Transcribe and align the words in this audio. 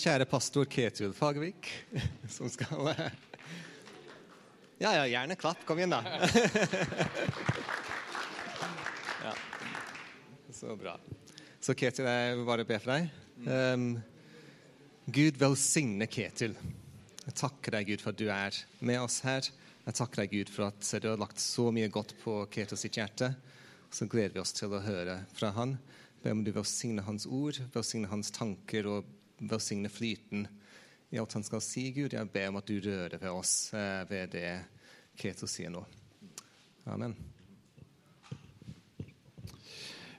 kjære 0.00 0.26
pastor 0.28 0.64
Ketil 0.70 1.12
Fagervik, 1.14 1.68
som 2.36 2.48
skal 2.52 2.90
Ja, 4.78 4.90
ja, 4.96 5.04
gjerne 5.06 5.36
klapp. 5.38 5.60
Kom 5.66 5.78
igjen, 5.78 5.94
da. 5.94 6.00
ja. 9.24 9.34
Så 10.52 10.76
bra. 10.76 10.96
Så 11.60 11.74
Ketil, 11.78 12.04
jeg 12.10 12.36
vil 12.36 12.46
bare 12.48 12.66
be 12.68 12.78
for 12.82 12.90
deg. 12.92 13.08
Um, 13.46 13.86
Gud 15.06 15.38
velsigne 15.40 16.06
Ketil. 16.10 16.56
Jeg 17.24 17.36
takker 17.38 17.78
deg, 17.78 17.88
Gud, 17.88 18.02
for 18.02 18.12
at 18.12 18.20
du 18.20 18.28
er 18.32 18.58
med 18.84 19.00
oss 19.00 19.22
her. 19.24 19.46
Jeg 19.84 19.98
takker 19.98 20.24
deg, 20.24 20.32
Gud, 20.34 20.52
for 20.52 20.68
at 20.70 20.94
du 21.00 21.10
har 21.10 21.20
lagt 21.20 21.40
så 21.40 21.70
mye 21.72 21.88
godt 21.92 22.16
på 22.22 22.42
Ketil 22.52 22.80
sitt 22.80 22.98
hjerte. 23.00 23.34
Så 23.94 24.08
gleder 24.10 24.34
vi 24.34 24.42
oss 24.42 24.54
til 24.56 24.74
å 24.74 24.82
høre 24.84 25.22
fra 25.36 25.54
han. 25.56 25.78
Be 26.24 26.32
om 26.34 26.42
du 26.44 26.50
velsigne 26.56 27.04
hans 27.06 27.28
ord, 27.28 27.62
velsigne 27.74 28.08
hans 28.10 28.32
tanker 28.34 28.88
og 28.90 29.04
velsigne 29.50 29.90
flyten 29.92 30.46
i 31.14 31.18
alt 31.18 31.36
han 31.36 31.44
skal 31.46 31.62
si, 31.62 31.90
Gud. 31.94 32.12
Jeg 32.16 32.30
ber 32.32 32.48
om 32.50 32.58
at 32.58 32.66
du 32.66 32.78
rører 32.82 33.20
ved 33.20 33.30
oss 33.30 33.72
eh, 33.76 34.02
ved 34.10 34.32
det 34.34 34.48
Keto 35.20 35.46
sier 35.46 35.70
nå. 35.70 35.84
Amen. 36.90 37.14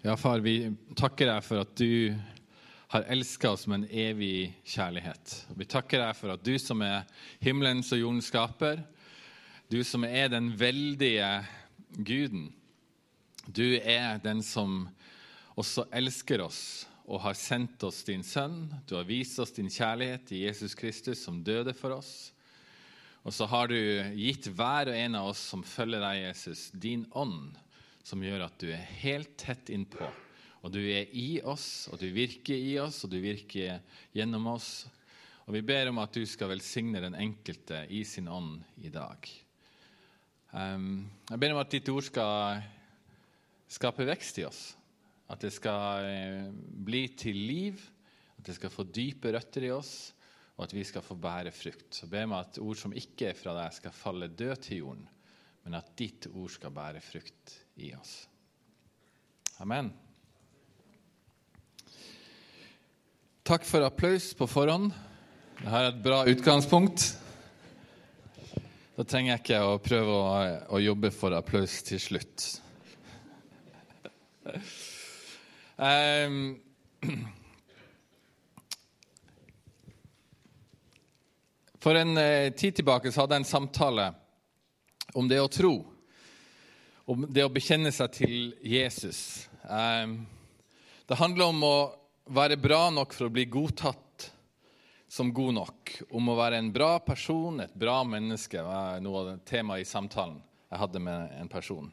Ja, 0.05 0.15
far, 0.17 0.39
vi 0.45 0.69
takker 0.95 1.27
deg 1.31 1.43
for 1.43 1.65
at 1.65 1.73
du 1.75 2.13
har 2.93 3.07
elska 3.11 3.51
oss 3.55 3.65
med 3.67 3.81
en 3.81 3.89
evig 3.89 4.53
kjærlighet. 4.63 5.33
Vi 5.57 5.67
takker 5.67 6.03
deg 6.03 6.15
for 6.15 6.35
at 6.35 6.45
du 6.45 6.53
som 6.61 6.83
er 6.85 7.03
himmelens 7.43 7.91
og 7.91 7.99
jordens 7.99 8.29
skaper, 8.31 8.83
du 9.67 9.81
som 9.83 10.05
er 10.07 10.29
den 10.31 10.51
veldige 10.55 11.27
guden, 11.97 12.51
du 13.51 13.79
er 13.81 14.21
den 14.23 14.39
som 14.45 14.85
også 15.59 15.89
elsker 15.91 16.45
oss 16.45 16.61
og 17.05 17.21
har 17.21 17.37
sendt 17.37 17.83
oss 17.85 18.01
din 18.07 18.23
sønn. 18.25 18.65
Du 18.89 18.95
har 18.97 19.05
vist 19.05 19.37
oss 19.41 19.53
din 19.53 19.69
kjærlighet 19.69 20.31
i 20.33 20.45
Jesus 20.45 20.73
Kristus, 20.77 21.21
som 21.21 21.43
døde 21.45 21.73
for 21.77 21.93
oss. 21.99 22.31
Og 23.25 23.33
så 23.33 23.47
har 23.49 23.69
du 23.69 23.77
gitt 24.17 24.49
hver 24.53 24.89
og 24.91 24.97
en 24.97 25.17
av 25.17 25.31
oss 25.31 25.41
som 25.51 25.63
følger 25.65 26.01
deg, 26.01 26.23
Jesus, 26.27 26.67
din 26.73 27.07
ånd, 27.17 27.55
som 28.05 28.21
gjør 28.21 28.45
at 28.45 28.57
du 28.61 28.69
er 28.73 28.83
helt 29.01 29.33
tett 29.41 29.71
innpå. 29.73 30.09
Og 30.65 30.73
du 30.73 30.81
er 30.81 31.09
i 31.13 31.39
oss, 31.45 31.87
og 31.93 32.01
du 32.01 32.07
virker 32.13 32.57
i 32.57 32.75
oss, 32.81 33.03
og 33.05 33.13
du 33.13 33.19
virker 33.21 33.81
gjennom 34.13 34.49
oss. 34.53 34.87
Og 35.45 35.53
vi 35.57 35.61
ber 35.65 35.91
om 35.91 36.01
at 36.01 36.13
du 36.13 36.23
skal 36.25 36.49
velsigne 36.53 37.01
den 37.03 37.17
enkelte 37.17 37.83
i 37.93 38.01
sin 38.05 38.29
ånd 38.29 38.63
i 38.81 38.89
dag. 38.93 39.29
Um, 40.55 41.05
jeg 41.29 41.41
ber 41.41 41.53
om 41.53 41.61
at 41.61 41.73
ditt 41.73 41.89
ord 41.93 42.05
skal 42.07 42.63
skape 43.69 44.05
vekst 44.07 44.41
i 44.41 44.47
oss. 44.47 44.63
At 45.31 45.41
det 45.41 45.51
skal 45.55 46.05
eh, 46.05 46.51
bli 46.85 47.07
til 47.17 47.39
liv, 47.47 47.81
at 48.37 48.45
det 48.45 48.57
skal 48.57 48.73
få 48.73 48.85
dype 48.85 49.31
røtter 49.33 49.65
i 49.65 49.73
oss, 49.73 50.13
og 50.55 50.67
at 50.67 50.75
vi 50.75 50.85
skal 50.87 51.03
få 51.03 51.17
bære 51.19 51.51
frukt. 51.55 51.89
Så 51.97 52.07
ber 52.11 52.29
meg 52.29 52.45
at 52.45 52.61
ord 52.61 52.77
som 52.79 52.93
ikke 52.95 53.31
er 53.31 53.37
fra 53.37 53.55
deg, 53.57 53.73
skal 53.75 53.95
falle 53.95 54.29
død 54.31 54.55
til 54.67 54.83
jorden, 54.83 55.09
men 55.65 55.77
at 55.79 55.91
ditt 55.97 56.29
ord 56.31 56.53
skal 56.53 56.73
bære 56.75 57.01
frukt 57.03 57.57
i 57.81 57.91
oss. 57.97 58.15
Amen. 59.63 59.91
Takk 63.45 63.65
for 63.67 63.85
applaus 63.85 64.31
på 64.37 64.47
forhånd. 64.49 64.89
Det 65.59 65.69
er 65.69 65.89
et 65.89 66.01
bra 66.03 66.23
utgangspunkt. 66.27 67.05
Da 68.95 69.03
trenger 69.03 69.33
jeg 69.33 69.41
ikke 69.43 69.59
å 69.63 69.77
prøve 69.83 70.15
å, 70.15 70.25
å 70.75 70.81
jobbe 70.81 71.11
for 71.11 71.35
applaus 71.35 71.81
til 71.87 71.99
slutt. 71.99 72.45
Um, 75.75 76.59
for 81.79 81.95
en 81.95 82.17
eh, 82.17 82.53
tid 82.53 82.75
tilbake 82.75 83.11
så 83.11 83.21
hadde 83.21 83.35
jeg 83.35 83.43
en 83.43 83.49
samtale 83.49 84.05
om 85.13 85.27
det 85.27 85.41
å 85.43 85.51
tro. 85.51 85.73
Om 87.05 87.27
det 87.29 87.43
å 87.43 87.51
bekjenne 87.53 87.91
seg 87.93 88.13
til 88.15 88.55
Jesus. 88.63 89.49
Um, 89.67 90.23
det 91.05 91.19
handler 91.19 91.51
om 91.51 91.61
å 91.67 91.75
være 92.33 92.57
bra 92.57 92.87
nok 92.89 93.13
for 93.13 93.27
å 93.27 93.33
bli 93.35 93.45
godtatt 93.45 94.31
som 95.11 95.33
god 95.35 95.53
nok. 95.59 95.91
Om 96.09 96.31
å 96.31 96.39
være 96.39 96.57
en 96.63 96.71
bra 96.73 96.97
person, 97.03 97.59
et 97.61 97.75
bra 97.77 97.99
menneske, 98.07 98.63
var 98.63 99.03
noe 99.03 99.21
av 99.21 99.37
temaet 99.45 99.83
i 99.83 99.89
samtalen 99.89 100.39
jeg 100.71 100.81
hadde 100.81 101.03
med 101.03 101.37
en 101.39 101.51
person. 101.51 101.91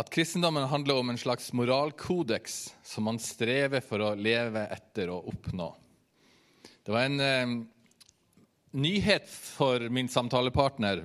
At 0.00 0.08
kristendommen 0.10 0.64
handler 0.64 0.96
om 0.96 1.10
en 1.10 1.18
slags 1.18 1.52
moralkodeks 1.52 2.74
som 2.82 3.04
man 3.04 3.18
strever 3.20 3.82
for 3.84 4.00
å 4.00 4.14
leve 4.16 4.62
etter 4.72 5.10
og 5.12 5.26
oppnå. 5.28 5.66
Det 6.80 6.94
var 6.94 7.04
en 7.04 7.20
eh, 7.20 7.52
nyhet 8.80 9.26
for 9.28 9.84
min 9.92 10.08
samtalepartner 10.08 11.02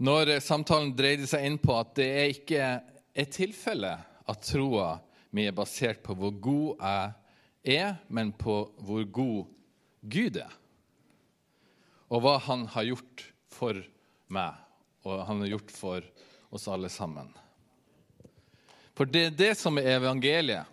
når 0.00 0.32
samtalen 0.42 0.94
dreide 0.96 1.28
seg 1.28 1.44
inn 1.46 1.58
på 1.60 1.76
at 1.76 1.92
det 2.00 2.08
ikke 2.38 2.66
er 2.80 3.28
tilfellet 3.30 4.26
at 4.32 4.46
troa 4.48 4.94
mi 5.36 5.44
er 5.46 5.54
basert 5.54 6.00
på 6.02 6.16
hvor 6.18 6.32
god 6.34 6.82
jeg 6.82 7.76
er, 7.76 7.92
men 8.08 8.32
på 8.34 8.56
hvor 8.80 9.04
god 9.04 9.52
Gud 10.00 10.40
er. 10.40 10.54
Og 12.10 12.24
hva 12.24 12.38
han 12.48 12.64
har 12.72 12.88
gjort 12.88 13.26
for 13.52 13.78
meg, 14.32 14.56
og 15.04 15.22
han 15.28 15.44
har 15.44 15.52
gjort 15.52 15.76
for 15.76 16.10
oss 16.50 16.68
alle 16.68 16.88
sammen. 16.88 17.30
For 18.94 19.08
det 19.08 19.22
er 19.24 19.36
det 19.36 19.54
som 19.58 19.78
er 19.80 19.94
evangeliet. 19.96 20.66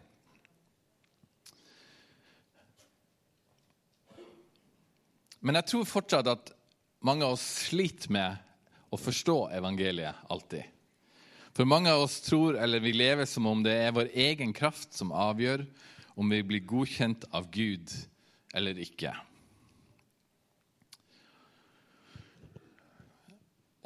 Men 5.39 5.59
jeg 5.59 5.69
tror 5.69 5.87
fortsatt 5.87 6.27
at 6.27 6.49
mange 7.05 7.23
av 7.23 7.37
oss 7.37 7.45
sliter 7.69 8.11
med 8.11 8.41
å 8.91 8.99
forstå 8.99 9.37
evangeliet 9.55 10.25
alltid. 10.33 10.65
For 11.55 11.65
mange 11.65 11.89
av 11.93 12.03
oss 12.03 12.19
tror 12.21 12.57
eller 12.59 12.83
vi 12.83 12.91
lever 12.93 13.25
som 13.25 13.47
om 13.49 13.63
det 13.65 13.73
er 13.85 13.95
vår 13.95 14.11
egen 14.13 14.51
kraft 14.53 14.93
som 14.97 15.13
avgjør 15.15 15.63
om 16.17 16.29
vi 16.33 16.41
blir 16.45 16.65
godkjent 16.67 17.25
av 17.31 17.47
Gud 17.53 17.93
eller 18.57 18.77
ikke. 18.81 19.13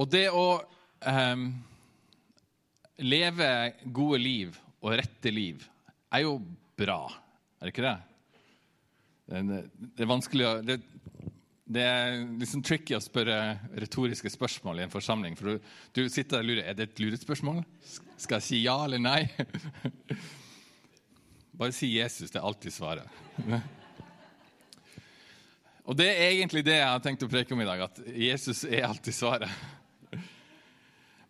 Og 0.01 0.09
det 0.09 0.25
å 0.33 0.45
eh, 1.05 1.45
leve 3.01 3.49
gode 3.93 4.21
liv 4.21 4.57
og 4.81 4.95
rette 4.99 5.33
liv 5.33 5.63
er 6.11 6.25
jo 6.25 6.37
bra, 6.77 7.03
er 7.59 7.67
det 7.67 7.73
ikke 7.73 7.85
det? 7.85 7.99
Det 9.31 10.03
er 10.03 10.09
vanskelig 10.09 10.47
å 10.47 10.53
det, 10.65 10.79
det 11.71 11.83
er 11.87 12.17
liksom 12.41 12.63
tricky 12.67 12.97
å 12.97 13.03
spørre 13.03 13.35
retoriske 13.79 14.31
spørsmål 14.33 14.81
i 14.81 14.85
en 14.85 14.91
forsamling. 14.91 15.37
For 15.39 15.53
du, 15.53 15.69
du 15.95 16.01
sitter 16.11 16.41
og 16.41 16.49
lurer 16.49 16.65
er 16.67 16.75
det 16.75 16.89
et 16.89 16.99
lurespørsmål. 16.99 17.61
Skal 18.19 18.41
jeg 18.41 18.47
si 18.47 18.59
ja 18.65 18.75
eller 18.83 18.99
nei? 18.99 19.21
Bare 21.61 21.71
si 21.75 21.93
Jesus. 21.93 22.31
Det 22.33 22.41
er 22.41 22.47
alltid 22.49 22.75
svaret. 22.75 23.21
Og 25.87 25.97
det 25.97 26.09
er 26.11 26.33
egentlig 26.35 26.63
det 26.65 26.77
jeg 26.77 26.87
har 26.87 27.01
tenkt 27.03 27.23
å 27.25 27.29
preke 27.31 27.55
om 27.55 27.61
i 27.63 27.67
dag. 27.67 27.81
At 27.87 28.03
Jesus 28.13 28.65
er 28.67 28.85
alltid 28.89 29.15
svaret. 29.15 29.63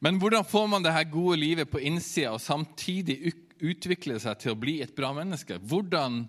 Men 0.01 0.17
hvordan 0.17 0.45
får 0.45 0.67
man 0.67 0.81
det 0.83 0.95
her 0.95 1.09
gode 1.13 1.37
livet 1.37 1.69
på 1.69 1.79
innsida 1.85 2.31
og 2.33 2.41
samtidig 2.41 3.19
utvikle 3.61 4.17
seg 4.21 4.39
til 4.41 4.55
å 4.55 4.57
bli 4.57 4.79
et 4.81 4.95
bra 4.97 5.11
menneske? 5.13 5.59
Hvordan 5.61 6.23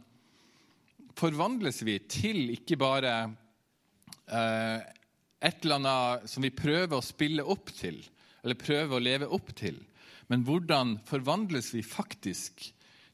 forvandles 1.17 1.81
vi 1.87 1.95
til 2.05 2.51
ikke 2.53 2.77
bare 2.81 3.15
eh, 4.29 4.85
et 5.41 5.65
eller 5.65 5.79
annet 5.81 6.29
som 6.29 6.45
vi 6.45 6.53
prøver 6.53 6.99
å 6.99 7.05
spille 7.05 7.47
opp 7.49 7.73
til, 7.73 7.97
eller 8.45 8.61
prøver 8.61 8.99
å 8.99 9.03
leve 9.03 9.31
opp 9.33 9.55
til, 9.57 9.81
men 10.29 10.45
hvordan 10.45 10.99
forvandles 11.09 11.73
vi 11.73 11.83
faktisk 11.87 12.69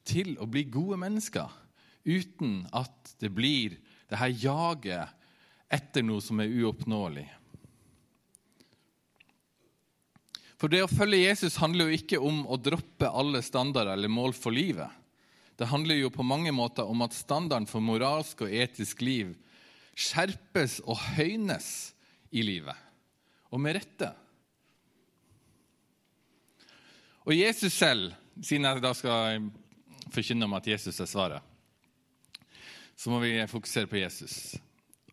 til 0.09 0.35
å 0.43 0.51
bli 0.51 0.67
gode 0.73 0.99
mennesker 0.99 1.55
uten 2.09 2.65
at 2.75 3.15
det 3.23 3.31
blir 3.35 3.79
det 4.11 4.19
her 4.19 4.35
jaget 4.43 5.15
etter 5.71 6.03
noe 6.03 6.25
som 6.25 6.43
er 6.43 6.51
uoppnåelig? 6.51 7.29
For 10.59 10.71
det 10.71 10.83
å 10.83 10.91
følge 10.91 11.23
Jesus 11.23 11.59
handler 11.63 11.87
jo 11.87 11.99
ikke 11.99 12.19
om 12.19 12.43
å 12.51 12.59
droppe 12.59 13.07
alle 13.07 13.45
standarder 13.47 13.95
eller 13.95 14.11
mål 14.11 14.35
for 14.35 14.55
livet. 14.55 14.91
Det 15.59 15.69
handler 15.71 16.01
jo 16.01 16.11
på 16.15 16.27
mange 16.27 16.51
måter 16.55 16.87
om 16.87 17.03
at 17.07 17.15
standarden 17.15 17.67
for 17.71 17.83
moralsk 17.83 18.43
og 18.47 18.55
etisk 18.55 19.03
liv 19.07 19.37
skjerpes 19.99 20.79
og 20.87 20.99
høynes 21.17 21.69
i 22.31 22.45
livet, 22.47 22.77
og 23.51 23.63
med 23.63 23.79
rette. 23.79 24.13
Og 27.27 27.35
Jesus 27.35 27.75
selv, 27.75 28.13
siden 28.41 28.69
jeg 28.69 28.83
da 28.85 28.93
skal 28.95 29.49
forkynne 30.15 30.47
om 30.47 30.55
at 30.59 30.69
Jesus 30.71 31.01
er 31.03 31.11
svaret, 31.11 31.43
så 32.99 33.11
må 33.11 33.19
vi 33.23 33.35
fokusere 33.51 33.91
på 33.91 33.99
Jesus. 33.99 34.57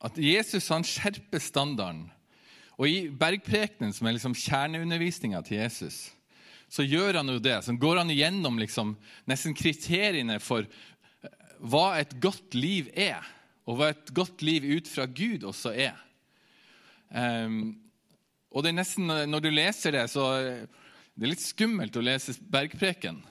At 0.05 0.17
Jesus 0.21 0.69
han 0.73 0.85
skjerper 0.85 1.41
standarden 1.41 2.05
og 2.75 2.89
i 2.89 3.05
bergprekenen, 3.07 3.93
som 3.95 4.07
er 4.07 4.17
liksom 4.17 4.35
kjerneundervisninga 4.35 5.41
til 5.47 5.61
Jesus, 5.61 6.09
så 6.71 6.83
gjør 6.83 7.21
han 7.21 7.29
jo 7.31 7.39
det. 7.39 7.55
Så 7.63 7.75
går 7.79 8.01
han 8.01 8.11
igjennom 8.11 8.59
liksom 8.59 8.95
nesten 9.29 9.55
kriteriene 9.55 10.39
for 10.43 10.65
eh, 10.65 11.37
hva 11.63 11.87
et 12.01 12.17
godt 12.21 12.57
liv 12.57 12.91
er. 12.91 13.23
og 13.65 13.79
hva 13.79 13.87
et 13.89 14.11
godt 14.13 14.43
liv 14.45 14.61
ut 14.77 14.87
fra 14.87 15.07
Gud 15.09 15.43
også 15.49 15.71
er. 15.73 15.95
Um, 17.09 17.79
og 18.53 18.61
det 18.61 18.69
er 18.69 18.77
nesten, 18.77 19.07
Når 19.07 19.39
du 19.41 19.49
leser 19.49 19.91
det, 19.91 20.03
så 20.09 20.25
det 21.15 21.23
er 21.25 21.31
litt 21.31 21.41
skummelt 21.41 21.95
å 21.97 22.03
lese 22.03 22.35
Bergpreken. 22.39 23.23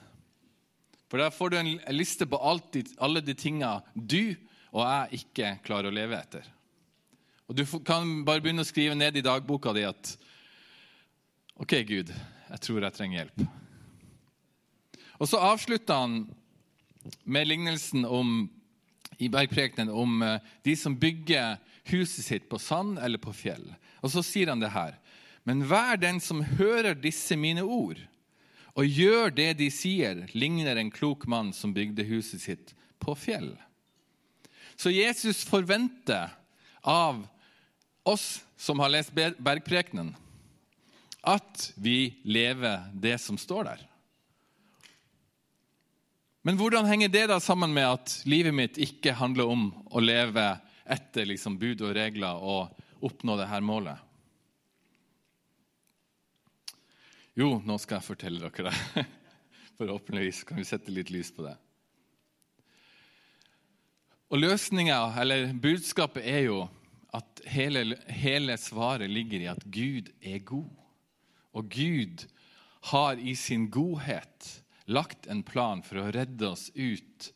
For 1.06 1.22
da 1.22 1.30
får 1.30 1.50
du 1.50 1.56
en 1.60 1.70
liste 1.94 2.26
på 2.26 2.40
de, 2.72 2.82
alle 2.98 3.20
de 3.22 3.34
tinga 3.38 3.76
du 3.94 4.34
og 4.74 4.82
jeg 4.82 5.22
ikke 5.22 5.52
klarer 5.62 5.92
å 5.92 5.94
leve 5.94 6.18
etter. 6.18 6.46
Og 7.48 7.56
Du 7.56 7.64
kan 7.84 8.24
bare 8.24 8.40
begynne 8.40 8.64
å 8.64 8.68
skrive 8.68 8.96
ned 8.96 9.16
i 9.16 9.24
dagboka 9.24 9.74
di 9.76 9.84
at 9.84 10.14
OK, 11.60 11.76
Gud, 11.86 12.08
jeg 12.10 12.60
tror 12.64 12.82
jeg 12.82 12.96
trenger 12.96 13.20
hjelp. 13.20 13.44
Og 15.20 15.28
så 15.30 15.38
avslutter 15.52 16.00
han 16.00 16.16
med 17.28 17.46
lignelsen 17.46 18.06
om, 18.08 18.48
i 19.20 19.28
bergprekenen 19.30 19.92
om 19.92 20.22
eh, 20.24 20.40
de 20.64 20.74
som 20.76 20.96
bygger 20.98 21.60
huset 21.92 22.24
sitt 22.24 22.48
på 22.50 22.58
sand 22.58 22.98
eller 22.98 23.20
på 23.22 23.34
fjell. 23.36 23.68
Og 24.02 24.10
så 24.10 24.24
sier 24.24 24.50
han 24.50 24.62
det 24.64 24.72
her. 24.74 24.96
Men 25.44 25.62
hver 25.68 26.00
den 26.00 26.18
som 26.24 26.42
hører 26.56 26.96
disse 26.96 27.36
mine 27.36 27.62
ord, 27.62 28.00
og 28.74 28.88
gjør 28.88 29.30
det 29.30 29.52
de 29.60 29.68
sier, 29.70 30.24
ligner 30.34 30.80
en 30.80 30.90
klok 30.90 31.28
mann 31.30 31.52
som 31.54 31.74
bygde 31.76 32.08
huset 32.08 32.42
sitt 32.42 32.72
på 32.98 33.14
fjell. 33.14 33.52
Så 34.74 34.90
Jesus 34.90 35.44
forventer 35.46 36.32
av 36.84 37.26
oss 38.04 38.44
som 38.56 38.78
har 38.80 38.92
lest 38.92 39.12
bergprekenen, 39.14 40.12
at 41.24 41.72
vi 41.74 42.20
lever 42.22 42.84
det 42.92 43.16
som 43.18 43.38
står 43.40 43.64
der. 43.64 43.84
Men 46.44 46.58
hvordan 46.60 46.84
henger 46.84 47.08
det 47.08 47.26
da 47.32 47.38
sammen 47.40 47.72
med 47.72 47.88
at 47.88 48.18
livet 48.28 48.52
mitt 48.52 48.76
ikke 48.76 49.16
handler 49.16 49.48
om 49.48 49.70
å 49.88 50.02
leve 50.04 50.44
etter 50.84 51.24
liksom 51.24 51.56
bud 51.56 51.80
og 51.80 51.94
regler 51.96 52.36
og 52.44 53.04
oppnå 53.04 53.38
dette 53.40 53.60
målet? 53.64 53.96
Jo, 57.34 57.56
nå 57.64 57.78
skal 57.80 57.98
jeg 57.98 58.08
fortelle 58.12 58.44
dere 58.44 58.68
det. 58.68 59.06
Forhåpentligvis 59.80 60.44
kan 60.46 60.60
vi 60.60 60.68
sette 60.68 60.92
litt 60.92 61.08
lys 61.10 61.32
på 61.34 61.48
det. 61.48 61.56
Og 64.34 64.40
løsninga, 64.42 65.12
eller 65.22 65.52
budskapet, 65.62 66.24
er 66.26 66.48
jo 66.48 66.64
at 67.14 67.38
hele, 67.46 67.94
hele 68.10 68.56
svaret 68.58 69.06
ligger 69.06 69.44
i 69.44 69.46
at 69.46 69.60
Gud 69.62 70.08
er 70.18 70.40
god. 70.42 70.72
Og 71.54 71.68
Gud 71.70 72.24
har 72.90 73.20
i 73.22 73.36
sin 73.38 73.68
godhet 73.70 74.48
lagt 74.90 75.28
en 75.30 75.44
plan 75.46 75.84
for 75.86 76.02
å 76.02 76.08
redde 76.10 76.48
oss 76.50 76.64
ut 76.74 77.28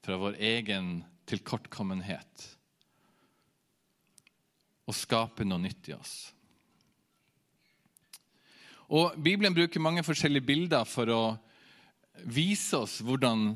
fra 0.00 0.16
vår 0.16 0.38
egen 0.40 1.02
tilkortkommenhet 1.28 2.46
og 4.88 4.96
skape 4.96 5.44
noe 5.44 5.60
nytt 5.60 5.92
i 5.92 5.96
oss. 5.98 6.14
Og 8.96 9.12
Bibelen 9.20 9.52
bruker 9.52 9.84
mange 9.84 10.06
forskjellige 10.06 10.48
bilder 10.48 10.88
for 10.88 11.12
å 11.12 11.22
vise 12.24 12.80
oss 12.80 13.02
hvordan 13.04 13.50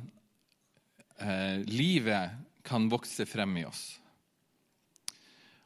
eh, 1.17 1.65
livet 1.65 2.50
kan 2.63 2.89
vokse 2.89 3.27
frem 3.27 3.57
i 3.57 3.65
oss. 3.65 4.01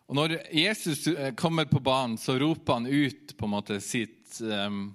Og 0.06 0.16
Når 0.18 0.36
Jesus 0.52 1.06
eh, 1.06 1.34
kommer 1.34 1.64
på 1.64 1.80
banen, 1.80 2.18
så 2.18 2.38
roper 2.38 2.72
han 2.72 2.86
ut 2.86 3.36
på 3.36 3.46
en 3.46 3.54
måte 3.54 3.80
sitt, 3.80 4.40
um, 4.40 4.90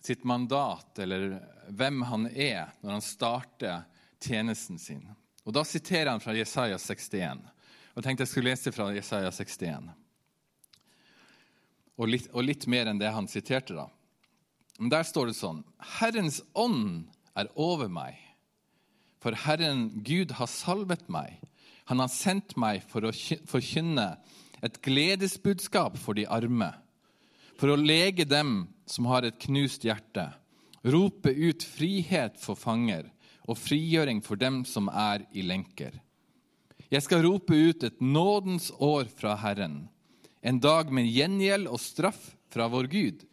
sitt 0.00 0.24
mandat, 0.24 0.98
eller 0.98 1.36
hvem 1.68 2.02
han 2.08 2.26
er, 2.30 2.72
når 2.80 2.96
han 2.96 3.04
starter 3.04 3.84
tjenesten 4.24 4.78
sin. 4.78 5.04
Og 5.44 5.52
Da 5.52 5.64
siterer 5.68 6.10
han 6.14 6.22
fra 6.24 6.34
Jesaja 6.36 6.78
61. 6.78 7.44
Og 7.92 8.00
Jeg 8.00 8.06
tenkte 8.06 8.24
jeg 8.24 8.32
skulle 8.32 8.54
lese 8.54 8.72
fra 8.72 8.88
Jesaja 8.94 9.30
61. 9.30 9.92
Og 11.94 12.08
litt, 12.08 12.30
og 12.32 12.42
litt 12.42 12.66
mer 12.66 12.88
enn 12.90 12.98
det 12.98 13.12
han 13.12 13.28
siterte, 13.30 13.76
da. 13.76 13.90
Men 14.80 14.90
Der 14.90 15.04
står 15.06 15.30
det 15.30 15.36
sånn 15.38 15.62
Herrens 16.00 16.40
ånd 16.52 17.12
er 17.36 17.50
over 17.54 17.90
meg, 17.92 18.16
for 19.24 19.32
Herren 19.46 19.88
Gud 20.04 20.36
har 20.36 20.50
salvet 20.52 21.08
meg 21.08 21.40
han 21.84 22.00
har 22.00 22.12
sendt 22.12 22.56
meg 22.60 22.84
for 22.88 23.04
å 23.04 23.12
forkynne 23.48 24.14
et 24.64 24.78
gledesbudskap 24.84 25.98
for 26.00 26.16
de 26.16 26.24
arme, 26.24 26.70
for 27.60 27.72
å 27.72 27.80
lege 27.80 28.24
dem 28.24 28.64
som 28.88 29.08
har 29.10 29.26
et 29.26 29.36
knust 29.44 29.84
hjerte, 29.84 30.30
rope 30.84 31.32
ut 31.32 31.64
frihet 31.64 32.40
for 32.40 32.56
fanger 32.56 33.10
og 33.44 33.60
frigjøring 33.60 34.22
for 34.24 34.40
dem 34.40 34.62
som 34.68 34.88
er 34.88 35.26
i 35.36 35.44
lenker. 35.44 35.92
Jeg 36.88 37.04
skal 37.04 37.24
rope 37.26 37.52
ut 37.52 37.84
et 37.84 38.00
nådens 38.00 38.70
år 38.80 39.08
fra 39.12 39.36
Herren, 39.40 39.84
en 40.40 40.60
dag 40.60 40.92
med 40.92 41.08
gjengjeld 41.08 41.68
og 41.68 41.80
straff 41.80 42.32
fra 42.52 42.68
vår 42.72 42.88
Gud. 42.92 43.24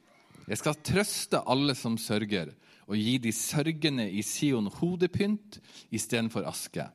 Jeg 0.47 0.59
skal 0.59 0.79
trøste 0.83 1.39
alle 1.47 1.75
som 1.77 1.97
sørger, 1.99 2.51
og 2.91 2.99
gi 2.99 3.15
de 3.23 3.31
sørgende 3.35 4.09
i 4.11 4.23
Sion 4.25 4.67
hodepynt 4.81 5.61
istedenfor 5.95 6.43
aske 6.49 6.89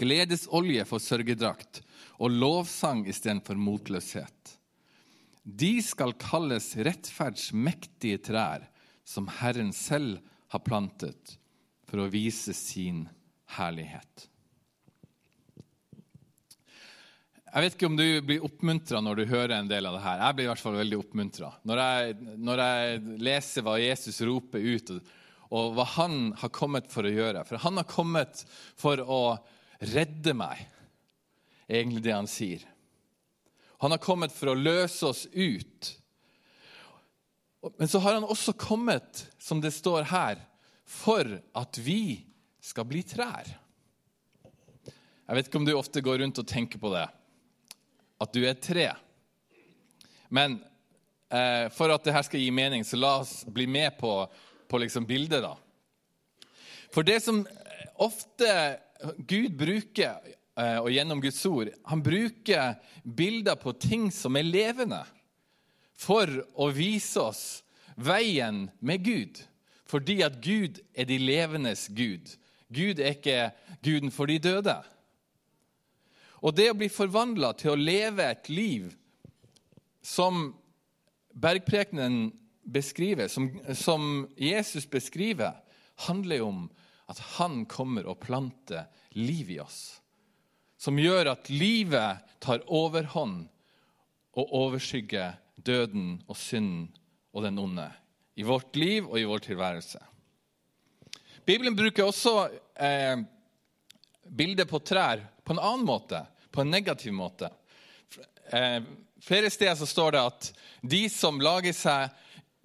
gledesolje 0.00 0.84
for 0.88 1.02
sørgedrakt 1.02 1.82
og 2.20 2.32
lovsang 2.32 3.04
istedenfor 3.08 3.58
motløshet. 3.60 4.54
De 5.46 5.76
skal 5.84 6.16
kalles 6.18 6.72
rettferds 6.76 7.52
mektige 7.54 8.20
trær, 8.28 8.66
som 9.06 9.28
Herren 9.38 9.72
selv 9.72 10.18
har 10.50 10.64
plantet, 10.66 11.36
for 11.86 12.02
å 12.02 12.10
vise 12.10 12.54
sin 12.56 13.04
herlighet. 13.54 14.26
Jeg 17.56 17.64
vet 17.64 17.76
ikke 17.78 17.88
om 17.88 17.94
du 17.96 18.08
blir 18.20 18.42
oppmuntra 18.44 18.98
når 19.00 19.16
du 19.16 19.30
hører 19.30 19.54
en 19.56 19.68
del 19.70 19.86
av 19.88 19.94
det 19.96 20.02
her. 20.04 20.18
Jeg 20.20 20.36
blir 20.36 20.44
i 20.44 20.48
hvert 20.50 20.60
fall 20.60 20.74
veldig 20.76 20.96
oppmuntra. 21.00 21.48
Når, 21.64 21.80
når, 22.36 22.60
jeg 22.60 22.98
leser 23.24 23.64
hva 23.64 23.78
Jesus 23.80 24.18
roper 24.28 24.60
ut, 24.60 24.92
og, 24.92 25.08
og 25.56 25.70
hva 25.78 25.86
han 25.94 26.18
har 26.36 26.52
kommet 26.52 26.92
for 26.92 27.08
å 27.08 27.14
gjøre. 27.14 27.46
For 27.48 27.62
han 27.64 27.80
har 27.80 27.88
kommet 27.88 28.44
for 28.76 29.00
å 29.00 29.22
redde 29.80 30.36
meg, 30.36 30.66
egentlig 31.64 32.04
det 32.04 32.12
han 32.18 32.28
sier. 32.28 32.68
Han 33.80 33.96
har 33.96 34.04
kommet 34.04 34.36
for 34.36 34.52
å 34.52 34.58
løse 34.60 35.08
oss 35.08 35.24
ut. 35.32 35.92
Men 37.80 37.88
så 37.88 38.04
har 38.04 38.20
han 38.20 38.30
også 38.36 38.52
kommet, 38.60 39.30
som 39.40 39.64
det 39.64 39.72
står 39.72 40.10
her, 40.12 40.44
for 40.84 41.38
at 41.56 41.80
vi 41.80 42.20
skal 42.60 42.84
bli 42.84 43.00
trær. 43.00 43.48
Jeg 45.24 45.38
vet 45.38 45.48
ikke 45.48 45.64
om 45.64 45.64
du 45.72 45.78
ofte 45.80 46.04
går 46.04 46.20
rundt 46.20 46.44
og 46.44 46.52
tenker 46.52 46.84
på 46.84 46.92
det, 46.92 47.08
at 48.20 48.32
du 48.32 48.44
er 48.46 48.56
tre. 48.60 48.88
Men 50.28 50.58
eh, 51.30 51.68
for 51.74 51.92
at 51.92 52.06
dette 52.06 52.24
skal 52.28 52.42
gi 52.42 52.50
mening, 52.54 52.84
så 52.84 52.98
la 52.98 53.18
oss 53.20 53.40
bli 53.46 53.66
med 53.70 53.98
på, 54.00 54.12
på 54.68 54.80
liksom 54.82 55.06
bildet. 55.08 55.44
da. 55.44 55.54
For 56.94 57.06
det 57.06 57.20
som 57.24 57.44
ofte 58.00 58.48
Gud 59.28 59.56
bruker, 59.58 60.16
eh, 60.56 60.78
og 60.80 60.90
gjennom 60.92 61.20
Guds 61.20 61.42
ord, 61.48 61.70
han 61.84 62.02
bruker 62.04 62.78
bilder 63.04 63.58
på 63.60 63.76
ting 63.76 64.08
som 64.14 64.36
er 64.38 64.48
levende, 64.48 65.02
for 65.96 66.28
å 66.56 66.68
vise 66.76 67.20
oss 67.20 67.44
veien 67.96 68.66
med 68.80 69.04
Gud. 69.04 69.40
Fordi 69.88 70.20
at 70.26 70.40
Gud 70.42 70.80
er 70.96 71.06
de 71.08 71.18
levendes 71.20 71.86
Gud. 71.88 72.34
Gud 72.68 72.98
er 72.98 73.14
ikke 73.14 73.52
guden 73.84 74.10
for 74.10 74.28
de 74.28 74.40
døde. 74.42 74.74
Og 76.44 76.54
det 76.56 76.70
å 76.70 76.78
bli 76.78 76.88
forvandla 76.92 77.52
til 77.56 77.72
å 77.72 77.80
leve 77.80 78.26
et 78.28 78.50
liv 78.52 78.90
som 80.04 80.50
bergprekenen 81.36 82.30
beskriver, 82.66 83.28
som, 83.28 83.50
som 83.74 84.26
Jesus 84.36 84.86
beskriver, 84.90 85.56
handler 86.08 86.42
jo 86.42 86.48
om 86.50 86.64
at 87.10 87.20
han 87.38 87.64
kommer 87.70 88.08
og 88.10 88.20
planter 88.24 88.88
liv 89.16 89.50
i 89.54 89.60
oss. 89.62 90.00
Som 90.76 90.98
gjør 91.00 91.32
at 91.32 91.50
livet 91.50 92.24
tar 92.42 92.64
overhånd 92.66 93.46
og 94.36 94.56
overskygger 94.60 95.38
døden 95.56 96.18
og 96.26 96.36
synden 96.36 96.90
og 97.36 97.44
den 97.46 97.60
onde 97.60 97.86
i 98.36 98.44
vårt 98.44 98.76
liv 98.76 99.06
og 99.08 99.16
i 99.20 99.24
vår 99.28 99.42
tilværelse. 99.46 100.00
Bibelen 101.46 101.76
bruker 101.78 102.08
også 102.08 102.48
eh, 102.74 103.22
bilder 104.28 104.68
på 104.68 104.80
trær 104.84 105.22
på 105.46 105.54
en 105.54 105.62
annen 105.62 105.86
måte, 105.86 106.24
på 106.50 106.60
en 106.60 106.72
negativ 106.74 107.14
måte. 107.14 107.52
Eh, 108.50 108.82
flere 109.22 109.50
steder 109.50 109.78
så 109.78 109.86
står 109.86 110.16
det 110.16 110.24
at 110.32 110.50
de 110.82 111.04
som 111.12 111.38
lager 111.42 111.74
seg 111.76 112.10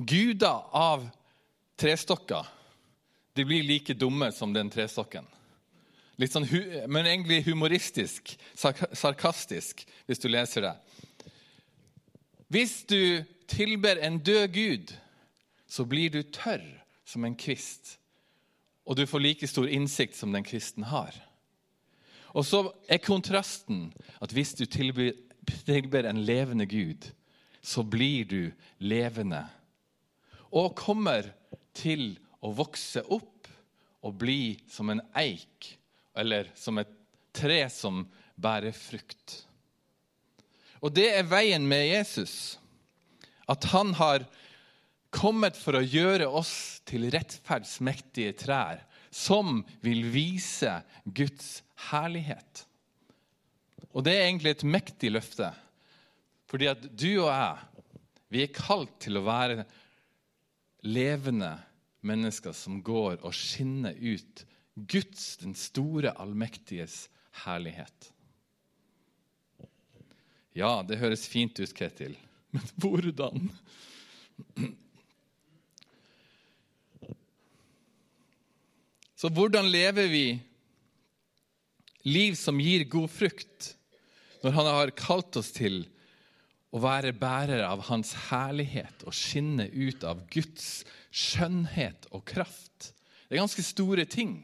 guder 0.01 0.65
av 0.73 1.05
trestokker 1.77 2.49
de 3.33 3.45
blir 3.45 3.63
like 3.63 3.93
dumme 3.93 4.31
som 4.31 4.53
den 4.53 4.69
trestokken. 4.69 5.25
Litt 6.19 6.33
sånn, 6.33 6.45
men 6.91 7.07
egentlig 7.07 7.45
humoristisk, 7.47 8.35
sarkastisk, 8.53 9.85
hvis 10.05 10.21
du 10.21 10.27
leser 10.29 10.67
det. 10.67 10.73
Hvis 12.51 12.81
du 12.89 13.23
tilber 13.49 14.01
en 14.03 14.19
død 14.19 14.51
gud, 14.53 14.93
så 15.71 15.87
blir 15.87 16.11
du 16.11 16.21
tørr 16.27 16.65
som 17.07 17.23
en 17.25 17.37
kvist, 17.39 17.95
og 18.85 18.99
du 18.99 19.05
får 19.07 19.23
like 19.23 19.47
stor 19.47 19.69
innsikt 19.71 20.17
som 20.19 20.35
den 20.35 20.45
kvisten 20.45 20.89
har. 20.91 21.15
Og 22.31 22.45
så 22.47 22.63
er 22.87 23.03
kontrasten 23.03 23.89
at 24.23 24.33
hvis 24.35 24.53
du 24.59 24.65
tilbyr, 24.65 25.13
tilber 25.65 26.07
en 26.07 26.21
levende 26.25 26.67
Gud, 26.69 27.09
så 27.61 27.83
blir 27.83 28.25
du 28.25 28.51
levende. 28.79 29.43
Og 30.51 30.75
kommer 30.77 31.27
til 31.77 32.15
å 32.41 32.51
vokse 32.55 33.03
opp 33.13 33.49
og 34.01 34.17
bli 34.17 34.57
som 34.71 34.89
en 34.89 35.03
eik, 35.17 35.75
eller 36.17 36.49
som 36.57 36.79
et 36.81 36.89
tre 37.35 37.63
som 37.71 38.03
bærer 38.41 38.73
frukt. 38.75 39.43
Og 40.81 40.93
det 40.95 41.11
er 41.13 41.29
veien 41.29 41.67
med 41.69 41.85
Jesus. 41.85 42.57
At 43.49 43.67
han 43.71 43.93
har 43.99 44.25
kommet 45.13 45.57
for 45.59 45.77
å 45.77 45.83
gjøre 45.85 46.27
oss 46.27 46.81
til 46.87 47.09
rettferdsmektige 47.13 48.33
trær 48.39 48.81
som 49.11 49.59
vil 49.83 50.05
vise 50.09 50.79
Guds 51.03 51.59
herlighet. 51.89 52.65
Og 53.91 54.05
det 54.05 54.15
er 54.15 54.27
egentlig 54.27 54.55
et 54.55 54.67
mektig 54.67 55.11
løfte. 55.11 55.49
Fordi 56.51 56.69
at 56.71 56.83
du 56.83 57.09
og 57.23 57.31
jeg, 57.31 57.97
vi 58.31 58.43
er 58.43 58.55
kalt 58.55 58.93
til 59.03 59.19
å 59.19 59.25
være 59.25 59.65
levende 60.87 61.53
mennesker 62.07 62.55
som 62.55 62.79
går 62.83 63.19
og 63.21 63.35
skinner 63.35 63.97
ut 63.97 64.45
Guds, 64.75 65.35
den 65.41 65.53
store, 65.59 66.13
allmektiges 66.15 67.05
herlighet. 67.43 68.11
Ja, 70.57 70.81
det 70.83 70.99
høres 70.99 71.27
fint 71.31 71.59
ut, 71.59 71.73
Ketil, 71.75 72.15
men 72.51 72.71
hvordan? 72.81 73.51
Så 79.15 79.29
hvordan 79.29 79.69
lever 79.69 80.09
vi 80.11 80.25
liv 82.07 82.35
som 82.39 82.59
gir 82.61 82.85
god 82.89 83.09
frukt, 83.11 83.73
når 84.41 84.55
Han 84.57 84.69
har 84.69 84.93
kalt 84.97 85.37
oss 85.37 85.51
til 85.53 85.83
å 86.71 86.79
være 86.81 87.13
bærere 87.13 87.67
av 87.67 87.83
Hans 87.89 88.13
herlighet 88.29 89.03
og 89.05 89.13
skinne 89.15 89.67
ut 89.69 90.05
av 90.07 90.23
Guds 90.33 90.83
skjønnhet 91.11 92.07
og 92.11 92.23
kraft? 92.25 92.93
Det 93.27 93.37
er 93.37 93.43
ganske 93.43 93.65
store 93.65 94.07
ting. 94.09 94.39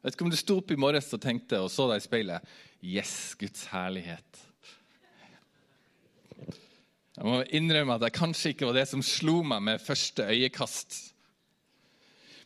Jeg 0.00 0.06
vet 0.06 0.16
ikke 0.16 0.28
om 0.28 0.32
du 0.32 0.38
sto 0.40 0.60
opp 0.60 0.70
i 0.72 0.78
morges 0.80 1.10
og 1.12 1.20
tenkte 1.20 1.58
og 1.60 1.72
så 1.72 1.88
deg 1.90 2.00
i 2.00 2.06
speilet 2.06 2.54
Yes, 2.80 3.34
Guds 3.36 3.66
herlighet. 3.68 4.46
Jeg 7.20 7.26
må 7.26 7.42
innrømme 7.52 7.98
at 7.98 8.06
det 8.06 8.14
kanskje 8.16 8.54
ikke 8.54 8.70
var 8.70 8.78
det 8.78 8.86
som 8.88 9.02
slo 9.04 9.42
meg 9.44 9.60
med 9.66 9.82
første 9.84 10.24
øyekast. 10.24 10.96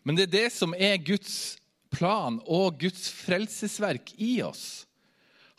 Men 0.02 0.18
det 0.18 0.26
er 0.26 0.32
det 0.32 0.48
som 0.50 0.74
er 0.74 0.98
Guds 0.98 1.60
plan 1.94 2.40
og 2.44 2.80
Guds 2.82 3.08
frelsesverk 3.14 4.14
i 4.22 4.36
oss. 4.44 4.84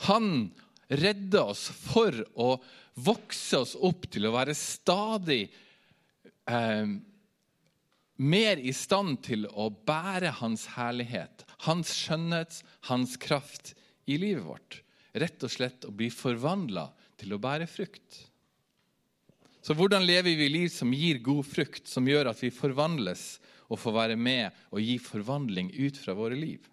Han 0.09 0.51
redder 0.91 1.51
oss 1.55 1.67
for 1.71 2.15
å 2.35 2.55
vokse 2.95 3.63
oss 3.63 3.75
opp 3.75 4.07
til 4.11 4.27
å 4.27 4.33
være 4.35 4.55
stadig 4.57 5.47
eh, 6.47 6.91
mer 8.15 8.61
i 8.61 8.73
stand 8.75 9.19
til 9.25 9.47
å 9.51 9.69
bære 9.69 10.35
Hans 10.39 10.67
herlighet, 10.75 11.43
Hans 11.67 11.91
skjønnhet, 11.97 12.61
Hans 12.91 13.17
kraft 13.19 13.73
i 14.05 14.19
livet 14.21 14.45
vårt. 14.45 14.79
Rett 15.15 15.43
og 15.47 15.51
slett 15.51 15.87
å 15.87 15.93
bli 15.95 16.11
forvandla 16.11 16.89
til 17.19 17.35
å 17.35 17.41
bære 17.41 17.67
frukt. 17.71 18.21
Så 19.65 19.73
hvordan 19.73 20.05
lever 20.05 20.35
vi 20.37 20.47
liv 20.51 20.69
som 20.69 20.91
gir 20.93 21.17
god 21.25 21.47
frukt, 21.47 21.87
som 21.89 22.05
gjør 22.07 22.29
at 22.29 22.43
vi 22.43 22.51
forvandles 22.53 23.39
og 23.69 23.81
få 23.81 23.93
være 23.95 24.17
med 24.19 24.53
og 24.71 24.83
gi 24.83 24.97
forvandling 25.01 25.71
ut 25.73 25.97
fra 26.01 26.15
våre 26.17 26.37
liv? 26.37 26.65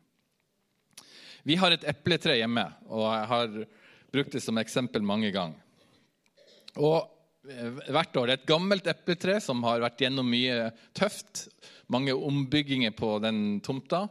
Vi 1.43 1.57
har 1.59 1.75
et 1.75 1.87
epletre 1.91 2.37
hjemme, 2.39 2.65
og 2.87 3.09
jeg 3.09 3.31
har 3.33 3.57
brukt 4.13 4.37
det 4.37 4.43
som 4.45 4.61
eksempel 4.61 5.03
mange 5.03 5.33
ganger. 5.35 5.59
Og 6.79 7.09
hvert 7.43 8.17
år. 8.17 8.29
Det 8.29 8.35
er 8.35 8.41
et 8.41 8.51
gammelt 8.51 8.89
epletre 8.91 9.39
som 9.43 9.63
har 9.67 9.83
vært 9.83 10.05
gjennom 10.05 10.29
mye 10.31 10.71
tøft. 10.95 11.49
Mange 11.91 12.15
ombygginger 12.15 12.95
på 12.95 13.17
den 13.23 13.61
tomta. 13.65 14.07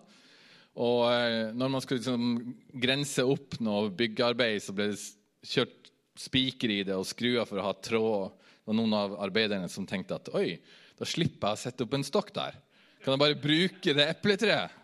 Og 0.81 1.05
eh, 1.11 1.51
når 1.55 1.71
man 1.71 1.83
skulle 1.83 2.01
liksom 2.01 2.55
grense 2.83 3.23
opp 3.27 3.57
noe 3.63 3.91
byggearbeid, 3.95 4.59
så 4.63 4.75
ble 4.75 4.91
det 4.91 5.47
kjørt 5.47 5.91
spiker 6.19 6.71
i 6.71 6.81
det 6.87 6.95
og 6.95 7.07
skruer 7.07 7.47
for 7.47 7.59
å 7.59 7.69
ha 7.69 7.73
tråd. 7.79 8.35
Og 8.67 8.77
noen 8.77 8.93
av 8.95 9.15
arbeiderne 9.23 9.71
som 9.71 9.87
tenkte 9.89 10.19
at 10.19 10.31
oi, 10.37 10.59
da 10.99 11.07
slipper 11.07 11.51
jeg 11.51 11.59
å 11.59 11.63
sette 11.63 11.87
opp 11.87 11.95
en 11.97 12.07
stokk 12.07 12.35
der. 12.35 12.59
Kan 13.01 13.15
jeg 13.15 13.21
bare 13.23 13.41
bruke 13.41 13.93
det 13.97 14.05
epletreet? 14.13 14.77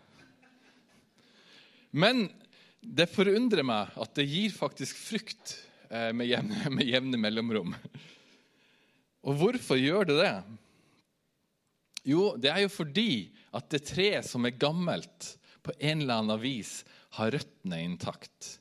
Men 1.98 2.26
det 2.82 3.08
forundrer 3.12 3.66
meg 3.66 3.94
at 3.98 4.14
det 4.18 4.26
gir 4.30 4.54
faktisk 4.54 4.98
frukt 5.00 5.56
eh, 5.90 6.12
med 6.14 6.30
jevne, 6.30 6.70
med 6.78 6.90
jevne 6.90 7.20
mellomrom. 7.22 7.76
Og 9.28 9.38
hvorfor 9.38 9.80
gjør 9.80 10.10
det 10.10 10.18
det? 10.22 10.36
Jo, 12.08 12.32
det 12.40 12.52
er 12.54 12.64
jo 12.64 12.72
fordi 12.72 13.12
at 13.58 13.68
det 13.74 13.84
treet 13.90 14.26
som 14.26 14.48
er 14.48 14.56
gammelt, 14.58 15.34
på 15.68 15.74
en 15.84 16.06
eller 16.06 16.22
annen 16.22 16.40
vis 16.40 16.78
har 17.18 17.34
røttene 17.36 17.82
intakt. 17.84 18.54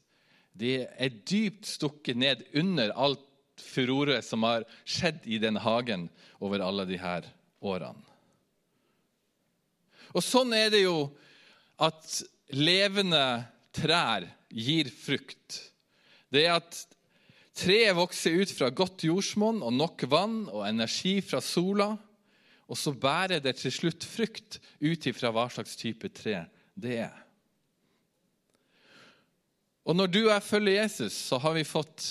De 0.58 0.80
er 0.82 1.20
dypt 1.28 1.68
stukket 1.68 2.18
ned 2.18 2.42
under 2.58 2.90
alt 2.98 3.22
furore 3.62 4.18
som 4.26 4.42
har 4.42 4.66
skjedd 4.82 5.22
i 5.22 5.38
den 5.38 5.60
hagen 5.62 6.08
over 6.42 6.64
alle 6.64 6.88
her 6.98 7.28
årene. 7.62 8.15
Og 10.14 10.24
sånn 10.24 10.54
er 10.56 10.70
det 10.74 10.84
jo 10.84 11.08
at 11.82 12.20
levende 12.54 13.22
trær 13.74 14.26
gir 14.48 14.90
frukt. 14.92 15.60
Det 16.30 16.46
er 16.46 16.58
at 16.60 16.84
Treet 17.56 17.96
vokser 17.96 18.34
ut 18.36 18.50
fra 18.52 18.68
godt 18.68 19.06
jordsmonn 19.08 19.62
og 19.64 19.72
nok 19.72 20.02
vann 20.12 20.42
og 20.52 20.66
energi 20.68 21.22
fra 21.24 21.40
sola. 21.40 21.94
Og 22.68 22.76
så 22.76 22.92
bærer 22.92 23.40
det 23.40 23.54
til 23.56 23.72
slutt 23.72 24.04
frukt 24.04 24.58
ut 24.82 25.06
ifra 25.08 25.30
hva 25.32 25.46
slags 25.52 25.78
type 25.80 26.10
tre 26.12 26.42
det 26.76 26.98
er. 27.06 27.14
Og 29.86 29.96
når 29.96 30.10
du 30.10 30.20
og 30.26 30.32
jeg 30.34 30.44
følger 30.44 30.80
Jesus, 30.82 31.16
så 31.30 31.38
har 31.40 31.54
vi 31.56 31.64
fått 31.64 32.08